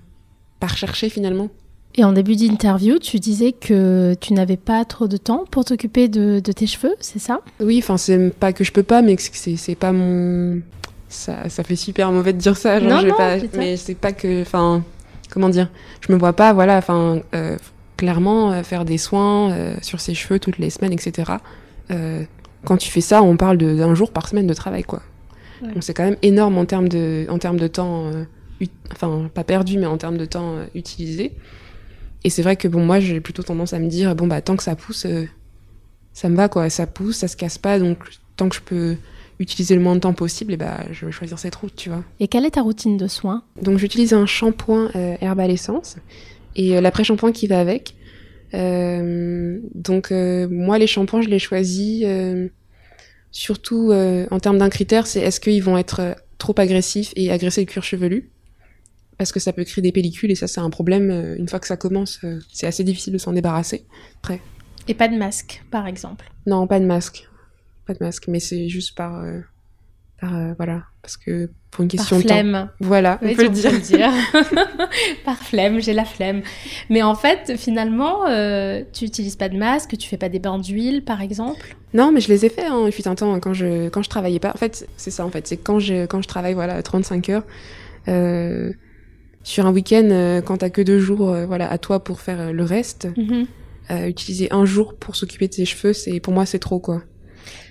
pas 0.64 0.72
recherché 0.72 1.08
finalement. 1.08 1.48
Et 1.96 2.02
en 2.02 2.12
début 2.12 2.34
d'interview, 2.34 2.98
tu 2.98 3.18
disais 3.20 3.52
que 3.52 4.14
tu 4.20 4.32
n'avais 4.32 4.56
pas 4.56 4.84
trop 4.84 5.06
de 5.06 5.16
temps 5.16 5.44
pour 5.50 5.64
t'occuper 5.64 6.08
de, 6.08 6.40
de 6.40 6.52
tes 6.52 6.66
cheveux, 6.66 6.94
c'est 6.98 7.20
ça? 7.20 7.40
Oui, 7.60 7.78
enfin, 7.78 7.96
c'est 7.96 8.30
pas 8.30 8.52
que 8.52 8.64
je 8.64 8.72
peux 8.72 8.82
pas, 8.82 9.00
mais 9.00 9.14
que 9.14 9.22
c'est 9.22 9.74
pas 9.76 9.92
mon. 9.92 10.60
Ça, 11.08 11.48
ça 11.48 11.62
fait 11.62 11.76
super 11.76 12.10
mauvais 12.10 12.32
de 12.32 12.38
dire 12.38 12.56
ça. 12.56 12.80
Genre, 12.80 12.90
Non, 12.90 13.00
je 13.00 13.08
non, 13.08 13.14
pas... 13.14 13.36
Mais 13.56 13.76
c'est 13.76 13.94
pas 13.94 14.12
que. 14.12 14.42
Enfin, 14.42 14.82
comment 15.30 15.48
dire 15.48 15.68
Je 16.00 16.12
me 16.12 16.18
vois 16.18 16.32
pas, 16.32 16.52
voilà, 16.52 16.78
enfin, 16.78 17.20
euh, 17.34 17.56
clairement, 17.96 18.50
euh, 18.50 18.62
faire 18.64 18.84
des 18.84 18.98
soins 18.98 19.52
euh, 19.52 19.76
sur 19.80 20.00
ses 20.00 20.14
cheveux 20.14 20.40
toutes 20.40 20.58
les 20.58 20.70
semaines, 20.70 20.92
etc. 20.92 21.34
Quand 22.64 22.78
tu 22.78 22.90
fais 22.90 23.02
ça, 23.02 23.22
on 23.22 23.36
parle 23.36 23.58
d'un 23.58 23.94
jour 23.94 24.10
par 24.10 24.26
semaine 24.26 24.46
de 24.46 24.54
travail, 24.54 24.82
quoi. 24.82 25.02
Ouais. 25.62 25.72
Donc 25.74 25.84
c'est 25.84 25.94
quand 25.94 26.04
même 26.04 26.16
énorme 26.22 26.56
en 26.58 26.64
termes 26.64 26.88
de, 26.88 27.26
en 27.28 27.38
termes 27.38 27.60
de 27.60 27.68
temps. 27.68 28.10
Enfin, 28.92 29.28
pas 29.34 29.44
perdu, 29.44 29.78
mais 29.78 29.86
en 29.86 29.98
termes 29.98 30.16
de 30.16 30.24
temps 30.24 30.56
euh, 30.56 30.66
utilisé. 30.74 31.32
Et 32.22 32.30
c'est 32.30 32.42
vrai 32.42 32.56
que 32.56 32.68
bon, 32.68 32.84
moi, 32.84 33.00
j'ai 33.00 33.20
plutôt 33.20 33.42
tendance 33.42 33.72
à 33.72 33.78
me 33.78 33.88
dire, 33.88 34.14
bon, 34.14 34.26
bah, 34.26 34.40
tant 34.40 34.56
que 34.56 34.62
ça 34.62 34.76
pousse, 34.76 35.06
euh, 35.06 35.26
ça 36.12 36.28
me 36.28 36.36
va, 36.36 36.48
quoi. 36.48 36.70
Ça 36.70 36.86
pousse, 36.86 37.16
ça 37.16 37.28
se 37.28 37.36
casse 37.36 37.58
pas, 37.58 37.78
donc 37.78 37.98
tant 38.36 38.48
que 38.48 38.56
je 38.56 38.60
peux 38.60 38.96
utiliser 39.40 39.74
le 39.74 39.80
moins 39.80 39.96
de 39.96 40.00
temps 40.00 40.14
possible, 40.14 40.52
et 40.52 40.56
bah, 40.56 40.84
je 40.92 41.06
vais 41.06 41.12
choisir 41.12 41.38
cette 41.38 41.54
route, 41.56 41.74
tu 41.74 41.88
vois. 41.88 42.04
Et 42.20 42.28
quelle 42.28 42.44
est 42.44 42.52
ta 42.52 42.62
routine 42.62 42.96
de 42.96 43.08
soins? 43.08 43.42
Donc, 43.60 43.78
j'utilise 43.78 44.14
un 44.14 44.26
shampoing 44.26 44.90
euh, 44.94 45.16
herbal 45.20 45.50
essence 45.50 45.96
et 46.56 46.76
euh, 46.76 46.80
l'après-shampoing 46.80 47.32
qui 47.32 47.46
va 47.46 47.60
avec. 47.60 47.96
Donc, 48.52 50.12
moi, 50.12 50.78
les 50.78 50.86
shampoings, 50.86 51.22
je 51.22 51.28
les 51.28 51.40
choisis 51.40 52.06
surtout 53.32 53.92
en 53.92 54.38
termes 54.38 54.58
d'un 54.58 54.70
critère, 54.70 55.08
c'est 55.08 55.20
est-ce 55.20 55.40
qu'ils 55.40 55.62
vont 55.62 55.76
être 55.76 56.14
trop 56.38 56.54
agressifs 56.58 57.12
et 57.16 57.32
agresser 57.32 57.62
le 57.62 57.66
cuir 57.66 57.82
chevelu? 57.82 58.30
Parce 59.18 59.32
que 59.32 59.40
ça 59.40 59.52
peut 59.52 59.64
créer 59.64 59.82
des 59.82 59.92
pellicules 59.92 60.30
et 60.30 60.34
ça 60.34 60.46
c'est 60.48 60.60
un 60.60 60.70
problème 60.70 61.10
euh, 61.10 61.36
une 61.38 61.48
fois 61.48 61.60
que 61.60 61.66
ça 61.66 61.76
commence 61.76 62.18
euh, 62.24 62.40
c'est 62.52 62.66
assez 62.66 62.84
difficile 62.84 63.12
de 63.12 63.18
s'en 63.18 63.32
débarrasser 63.32 63.86
Et 64.88 64.94
pas 64.94 65.08
de 65.08 65.16
masque, 65.16 65.62
par 65.70 65.86
exemple. 65.86 66.30
non 66.46 66.66
pas 66.66 66.80
de 66.80 66.86
masque 66.86 67.28
pas 67.86 67.94
de 67.94 68.02
masque 68.02 68.28
mais 68.28 68.40
c'est 68.40 68.68
juste 68.68 68.96
par 68.96 69.22
euh, 69.22 69.40
par 70.20 70.34
euh, 70.36 70.54
voilà 70.56 70.84
parce 71.02 71.16
que 71.16 71.50
pour 71.70 71.82
une 71.82 71.88
Par 71.88 71.98
question 71.98 72.16
de 72.18 72.22
temps 72.22 72.28
flemme. 72.28 72.70
voilà 72.80 73.18
on 73.22 73.34
peut 73.34 73.42
le 73.42 73.48
dire 73.50 73.78
dire. 73.80 74.10
Par 75.24 75.36
flemme, 75.38 75.80
j'ai 75.80 75.92
la 75.92 76.04
flemme. 76.04 76.42
Mais 76.88 77.02
en 77.02 77.16
fait, 77.16 77.56
finalement, 77.56 78.26
euh, 78.28 78.82
tu 78.92 79.04
utilises 79.06 79.34
pas 79.34 79.48
de 79.48 79.56
masque, 79.58 79.96
tu 79.98 80.08
fais 80.08 80.16
pas 80.16 80.28
des 80.28 80.38
bains 80.38 80.58
d'huile, 80.60 81.02
par 81.04 81.20
exemple? 81.20 81.74
Non, 81.92 82.12
mais 82.12 82.20
je 82.20 82.28
les 82.28 82.44
ai 82.46 82.48
fait, 82.48 82.64
hein, 82.66 82.84
il 82.86 82.92
fut 82.92 83.08
un 83.08 83.16
temps, 83.16 83.40
quand 83.40 83.54
je, 83.54 83.88
quand 83.88 84.02
je 84.02 84.08
travaillais 84.08 84.38
pas. 84.38 84.50
En 84.50 84.56
fait, 84.58 84.88
c'est 84.96 85.10
ça, 85.10 85.26
en 85.26 85.30
fait. 85.30 85.48
C'est 85.48 85.56
quand 85.56 85.80
je, 85.80 86.06
quand 86.06 86.22
je 86.22 86.28
travaille, 86.28 86.54
voilà, 86.54 86.80
35 86.80 87.28
heures, 87.30 87.44
sur 89.44 89.66
un 89.66 89.72
week-end, 89.72 90.08
euh, 90.10 90.40
quand 90.40 90.56
t'as 90.58 90.70
que 90.70 90.82
deux 90.82 90.98
jours, 90.98 91.30
euh, 91.30 91.46
voilà, 91.46 91.70
à 91.70 91.78
toi 91.78 92.02
pour 92.02 92.20
faire 92.20 92.40
euh, 92.40 92.50
le 92.52 92.64
reste, 92.64 93.06
euh, 93.90 94.06
utiliser 94.06 94.52
un 94.52 94.64
jour 94.64 94.94
pour 94.94 95.14
s'occuper 95.14 95.46
de 95.46 95.52
tes 95.54 95.64
cheveux, 95.64 95.92
c'est, 95.92 96.18
pour 96.18 96.32
moi, 96.32 96.46
c'est 96.46 96.58
trop, 96.58 96.80
quoi. 96.80 97.02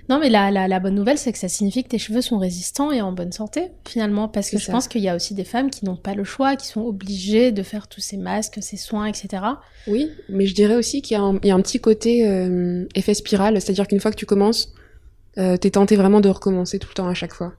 Non, 0.09 0.19
mais 0.19 0.29
la, 0.29 0.51
la, 0.51 0.67
la 0.67 0.79
bonne 0.79 0.95
nouvelle, 0.95 1.17
c'est 1.17 1.31
que 1.31 1.37
ça 1.39 1.47
signifie 1.47 1.83
que 1.83 1.87
tes 1.89 1.97
cheveux 1.97 2.21
sont 2.21 2.37
résistants 2.37 2.91
et 2.91 3.01
en 3.01 3.11
bonne 3.13 3.31
santé, 3.31 3.71
finalement. 3.87 4.27
Parce 4.27 4.49
que 4.51 4.57
je 4.59 4.65
ça. 4.65 4.71
pense 4.73 4.87
qu'il 4.89 5.01
y 5.01 5.07
a 5.09 5.15
aussi 5.15 5.33
des 5.33 5.45
femmes 5.45 5.69
qui 5.71 5.85
n'ont 5.85 5.95
pas 5.95 6.13
le 6.13 6.23
choix, 6.25 6.55
qui 6.57 6.67
sont 6.67 6.81
obligées 6.81 7.51
de 7.51 7.63
faire 7.63 7.87
tous 7.87 8.01
ces 8.01 8.17
masques, 8.17 8.59
ces 8.61 8.75
soins, 8.77 9.05
etc. 9.07 9.43
Oui, 9.87 10.09
mais 10.29 10.45
je 10.45 10.53
dirais 10.53 10.75
aussi 10.75 11.01
qu'il 11.01 11.15
y, 11.15 11.19
a 11.19 11.23
un- 11.23 11.39
il 11.41 11.47
y 11.47 11.51
a 11.51 11.55
un 11.55 11.61
petit 11.61 11.79
côté 11.79 12.27
euh, 12.27 12.85
effet 12.95 13.13
spirale, 13.13 13.59
c'est-à-dire 13.61 13.87
qu'une 13.87 13.99
fois 14.01 14.11
que 14.11 14.17
tu 14.17 14.25
commences, 14.25 14.73
euh, 15.39 15.55
t'es 15.57 15.71
tenté 15.71 15.95
vraiment 15.95 16.19
de 16.21 16.29
recommencer 16.29 16.77
tout 16.79 16.89
le 16.89 16.95
temps 16.95 17.07
à 17.07 17.13
chaque 17.15 17.33
fois. 17.33 17.53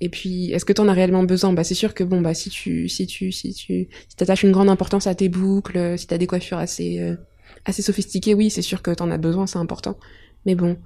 Et 0.00 0.08
puis, 0.08 0.52
est-ce 0.52 0.64
que 0.64 0.72
t'en 0.72 0.86
as 0.88 0.92
réellement 0.92 1.24
besoin? 1.24 1.52
Bah, 1.52 1.64
c'est 1.64 1.74
sûr 1.74 1.92
que 1.92 2.04
bon, 2.04 2.20
bah, 2.20 2.34
si 2.34 2.50
tu, 2.50 2.88
si 2.88 3.06
tu, 3.06 3.32
si 3.32 3.52
tu, 3.52 3.88
si 4.08 4.16
t'attaches 4.16 4.44
une 4.44 4.52
grande 4.52 4.68
importance 4.68 5.06
à 5.06 5.14
tes 5.14 5.28
boucles, 5.28 5.76
euh, 5.76 5.96
si 5.96 6.06
t'as 6.06 6.18
des 6.18 6.26
coiffures 6.26 6.58
assez, 6.58 7.00
euh, 7.00 7.16
assez 7.64 7.82
sophistiquées, 7.82 8.34
oui, 8.34 8.50
c'est 8.50 8.62
sûr 8.62 8.82
que 8.82 8.92
t'en 8.92 9.10
as 9.10 9.18
besoin, 9.18 9.46
c'est 9.46 9.58
important. 9.58 9.98
Mais 10.46 10.54
bon, 10.54 10.76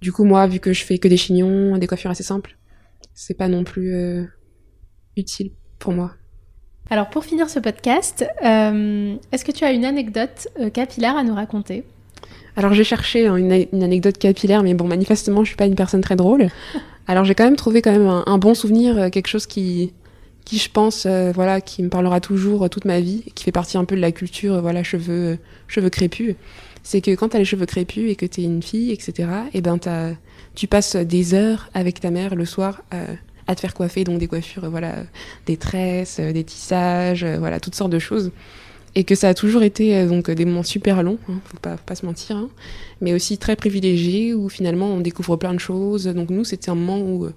du 0.00 0.12
coup, 0.12 0.24
moi, 0.24 0.46
vu 0.48 0.58
que 0.58 0.72
je 0.72 0.84
fais 0.84 0.98
que 0.98 1.06
des 1.06 1.16
chignons, 1.16 1.78
des 1.78 1.86
coiffures 1.86 2.10
assez 2.10 2.24
simples, 2.24 2.56
c'est 3.14 3.34
pas 3.34 3.48
non 3.48 3.62
plus 3.62 3.94
euh, 3.94 4.24
utile 5.16 5.52
pour 5.78 5.92
moi. 5.92 6.14
Alors, 6.90 7.08
pour 7.08 7.24
finir 7.24 7.48
ce 7.48 7.60
podcast, 7.60 8.24
euh, 8.44 9.16
est-ce 9.30 9.44
que 9.44 9.52
tu 9.52 9.64
as 9.64 9.72
une 9.72 9.84
anecdote 9.84 10.48
capillaire 10.72 11.16
à 11.16 11.24
nous 11.24 11.34
raconter? 11.34 11.84
Alors 12.58 12.72
j'ai 12.72 12.84
cherché 12.84 13.26
hein, 13.26 13.36
une, 13.36 13.66
une 13.72 13.82
anecdote 13.82 14.16
capillaire, 14.16 14.62
mais 14.62 14.72
bon, 14.72 14.86
manifestement, 14.86 15.44
je 15.44 15.48
suis 15.48 15.56
pas 15.56 15.66
une 15.66 15.74
personne 15.74 16.00
très 16.00 16.16
drôle. 16.16 16.48
Alors 17.06 17.24
j'ai 17.24 17.34
quand 17.34 17.44
même 17.44 17.56
trouvé 17.56 17.82
quand 17.82 17.92
même 17.92 18.22
un, 18.26 18.38
bon 18.38 18.54
souvenir, 18.54 18.98
euh, 18.98 19.10
quelque 19.10 19.28
chose 19.28 19.46
qui, 19.46 19.92
qui 20.44 20.58
je 20.58 20.70
pense, 20.70 21.06
euh, 21.06 21.32
voilà, 21.32 21.60
qui 21.60 21.82
me 21.82 21.88
parlera 21.88 22.20
toujours 22.20 22.64
euh, 22.64 22.68
toute 22.68 22.84
ma 22.84 23.00
vie, 23.00 23.22
qui 23.34 23.44
fait 23.44 23.52
partie 23.52 23.78
un 23.78 23.84
peu 23.84 23.94
de 23.94 24.00
la 24.00 24.12
culture, 24.12 24.60
voilà, 24.60 24.82
cheveux, 24.82 25.38
cheveux 25.68 25.90
crépus. 25.90 26.34
C'est 26.82 27.00
que 27.00 27.14
quand 27.14 27.30
t'as 27.30 27.38
les 27.38 27.44
cheveux 27.44 27.66
crépus 27.66 28.10
et 28.10 28.16
que 28.16 28.26
t'es 28.26 28.42
une 28.42 28.62
fille, 28.62 28.92
etc., 28.92 29.28
et 29.54 29.60
ben 29.60 29.78
t'as, 29.78 30.12
tu 30.54 30.66
passes 30.66 30.96
des 30.96 31.34
heures 31.34 31.68
avec 31.74 32.00
ta 32.00 32.10
mère 32.10 32.34
le 32.34 32.44
soir 32.44 32.82
à 33.48 33.54
te 33.56 33.60
faire 33.60 33.74
coiffer, 33.74 34.04
donc 34.04 34.18
des 34.18 34.28
coiffures, 34.28 34.70
voilà, 34.70 34.94
des 35.46 35.56
tresses, 35.56 36.20
des 36.20 36.44
tissages, 36.44 37.24
voilà, 37.24 37.58
toutes 37.58 37.74
sortes 37.74 37.90
de 37.90 37.98
choses. 37.98 38.30
Et 38.98 39.04
que 39.04 39.14
ça 39.14 39.28
a 39.28 39.34
toujours 39.34 39.62
été 39.62 39.94
euh, 39.94 40.08
donc 40.08 40.30
des 40.30 40.46
moments 40.46 40.62
super 40.62 41.02
longs, 41.02 41.18
hein, 41.28 41.38
faut 41.44 41.58
pas, 41.58 41.76
faut 41.76 41.84
pas 41.84 41.94
se 41.94 42.06
mentir, 42.06 42.34
hein, 42.34 42.48
mais 43.02 43.12
aussi 43.12 43.36
très 43.36 43.54
privilégiés 43.54 44.32
où 44.32 44.48
finalement 44.48 44.86
on 44.86 45.00
découvre 45.00 45.36
plein 45.36 45.52
de 45.52 45.60
choses. 45.60 46.06
Donc 46.06 46.30
nous, 46.30 46.44
c'était 46.44 46.70
un 46.70 46.74
moment 46.74 46.98
où, 46.98 47.26
euh, 47.26 47.34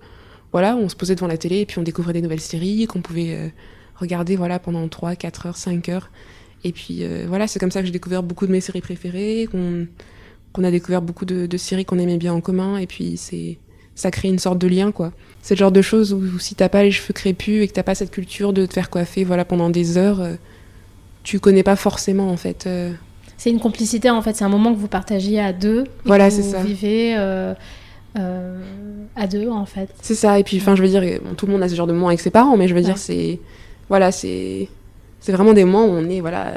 voilà, 0.54 0.78
on 0.78 0.88
se 0.88 0.96
posait 0.96 1.16
devant 1.16 1.28
la 1.28 1.38
télé 1.38 1.58
et 1.58 1.66
puis 1.66 1.78
on 1.78 1.84
découvrait 1.84 2.14
des 2.14 2.22
nouvelles 2.22 2.40
séries 2.40 2.88
qu'on 2.88 3.02
pouvait 3.02 3.36
euh, 3.36 3.50
regarder, 3.98 4.38
voilà, 4.38 4.58
pendant 4.58 4.88
3, 4.88 5.18
4 5.18 5.48
heures, 5.48 5.58
5 5.58 5.90
heures. 5.90 6.10
Et 6.64 6.72
puis 6.72 7.06
voilà, 7.26 7.48
c'est 7.48 7.58
comme 7.58 7.72
ça 7.72 7.80
que 7.80 7.86
j'ai 7.86 7.94
découvert 7.94 8.22
beaucoup 8.22 8.46
de 8.46 8.52
mes 8.52 8.60
séries 8.60 8.82
préférées, 8.82 9.48
qu'on 9.50 10.64
a 10.64 10.72
découvert 10.72 11.02
beaucoup 11.02 11.24
de, 11.24 11.58
séries 11.58 11.86
qu'on 11.86 12.00
aimait 12.00 12.18
bien 12.18 12.34
en 12.34 12.42
commun, 12.42 12.78
et 12.78 12.86
puis 12.86 13.16
c'est 13.16 13.60
ça 13.96 14.12
crée 14.12 14.28
une 14.28 14.40
sorte 14.40 14.60
de 14.60 14.68
lien, 14.68 14.92
quoi. 14.92 15.14
C'est 15.42 15.56
le 15.56 15.60
genre 15.60 15.72
de 15.72 15.82
choses 15.82 16.12
où, 16.12 16.18
où 16.18 16.38
si 16.38 16.56
t'as 16.56 16.68
pas 16.68 16.84
les 16.84 16.92
cheveux 16.92 17.14
crépus 17.14 17.64
et 17.64 17.68
que 17.70 17.74
t'as 17.74 17.84
pas 17.84 17.96
cette 17.96 18.12
culture 18.12 18.52
de 18.52 18.66
te 18.66 18.74
faire 18.74 18.90
coiffer, 18.90 19.24
voilà, 19.24 19.46
pendant 19.46 19.70
des 19.70 19.98
heures, 19.98 20.22
tu 21.30 21.40
connais 21.40 21.64
pas 21.64 21.76
forcément, 21.76 22.30
en 22.30 22.38
fait. 22.38 22.66
euh, 22.66 22.92
C'est 23.38 23.50
une 23.52 23.60
complicité, 23.60 24.10
en 24.10 24.22
fait. 24.22 24.36
C'est 24.36 24.44
un 24.46 24.50
moment 24.50 24.74
que 24.74 24.80
vous 24.80 24.88
partagez 24.88 25.40
à 25.40 25.54
deux. 25.54 25.84
Voilà, 26.06 26.30
c'est 26.30 26.42
vous 26.42 26.52
ça. 26.52 26.64
vivez 26.64 27.16
euh, 27.18 27.54
euh, 28.18 28.60
à 29.16 29.28
deux, 29.28 29.50
en 29.50 29.66
fait. 29.66 29.90
C'est 30.02 30.16
ça, 30.16 30.40
et 30.40 30.44
puis 30.44 30.58
enfin 30.58 30.76
je 30.76 30.82
veux 30.82 30.88
dire, 30.90 31.02
bon, 31.24 31.36
tout 31.36 31.46
le 31.46 31.52
monde 31.54 31.62
a 31.64 31.70
ce 31.70 31.76
genre 31.76 31.88
de 31.88 31.94
moments 31.94 32.08
avec 32.08 32.20
ses 32.20 32.32
parents, 32.32 32.58
mais 32.58 32.68
je 32.68 32.74
veux 32.74 32.80
Ouais. 32.80 32.86
dire, 32.86 32.98
c'est. 32.98 33.40
Voilà, 33.90 34.12
c'est. 34.12 34.68
C'est 35.20 35.32
vraiment 35.34 35.54
des 35.54 35.66
moments 35.66 35.86
où 35.86 35.90
on 35.90 36.10
est, 36.10 36.22
voilà. 36.22 36.54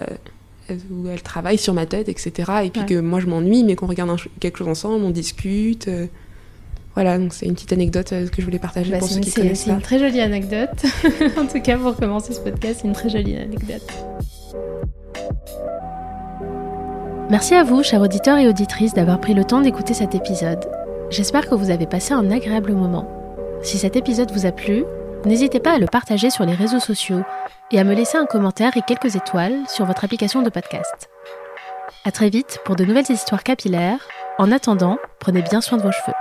où 0.90 1.08
elle 1.08 1.20
travaille 1.22 1.58
sur 1.58 1.74
ma 1.74 1.84
tête, 1.84 2.08
etc. 2.08 2.30
Et 2.64 2.70
puis 2.70 2.80
Ouais. 2.82 2.86
que 2.86 3.00
moi 3.00 3.20
je 3.20 3.26
m'ennuie, 3.26 3.64
mais 3.64 3.74
qu'on 3.74 3.86
regarde 3.88 4.08
un 4.10 4.16
quelque 4.40 4.58
chose 4.58 4.68
ensemble, 4.68 5.04
on 5.04 5.10
discute. 5.10 5.90
voilà, 6.94 7.18
donc 7.18 7.34
c'est 7.34 7.44
une 7.46 7.54
petite 7.54 7.72
anecdote 7.72 8.08
que 8.30 8.38
je 8.40 8.44
voulais 8.44 8.58
partager 8.60 8.90
Bah, 8.92 8.98
pour 8.98 9.08
c'est 9.08 9.14
ceux 9.14 9.20
qui 9.20 9.32
connaissent 9.32 9.64
c'est 9.64 9.70
une 9.70 9.80
très 9.82 9.98
jolie 9.98 10.20
anecdote. 10.20 10.70
en 11.38 11.46
tout 11.46 11.60
cas, 11.60 11.76
pour 11.76 11.96
commencer 11.96 12.32
ce 12.32 12.40
podcast, 12.40 12.78
c'est 12.82 12.88
une 12.88 12.94
très 12.94 13.08
jolie 13.10 13.36
anecdote. 13.36 13.82
Merci 17.30 17.54
à 17.54 17.64
vous, 17.64 17.82
chers 17.82 18.02
auditeurs 18.02 18.38
et 18.38 18.48
auditrices, 18.48 18.94
d'avoir 18.94 19.20
pris 19.20 19.34
le 19.34 19.44
temps 19.44 19.60
d'écouter 19.60 19.94
cet 19.94 20.14
épisode. 20.14 20.68
J'espère 21.10 21.48
que 21.48 21.54
vous 21.54 21.70
avez 21.70 21.86
passé 21.86 22.12
un 22.12 22.30
agréable 22.30 22.72
moment. 22.72 23.08
Si 23.62 23.78
cet 23.78 23.96
épisode 23.96 24.30
vous 24.32 24.44
a 24.44 24.52
plu, 24.52 24.84
n'hésitez 25.24 25.60
pas 25.60 25.72
à 25.72 25.78
le 25.78 25.86
partager 25.86 26.30
sur 26.30 26.44
les 26.44 26.54
réseaux 26.54 26.80
sociaux 26.80 27.22
et 27.70 27.78
à 27.78 27.84
me 27.84 27.94
laisser 27.94 28.18
un 28.18 28.26
commentaire 28.26 28.76
et 28.76 28.82
quelques 28.82 29.16
étoiles 29.16 29.60
sur 29.68 29.86
votre 29.86 30.04
application 30.04 30.42
de 30.42 30.50
podcast. 30.50 31.08
À 32.04 32.10
très 32.10 32.30
vite 32.30 32.58
pour 32.64 32.76
de 32.76 32.84
nouvelles 32.84 33.10
histoires 33.10 33.44
capillaires. 33.44 34.06
En 34.38 34.50
attendant, 34.50 34.98
prenez 35.20 35.42
bien 35.42 35.60
soin 35.60 35.78
de 35.78 35.82
vos 35.82 35.92
cheveux. 35.92 36.14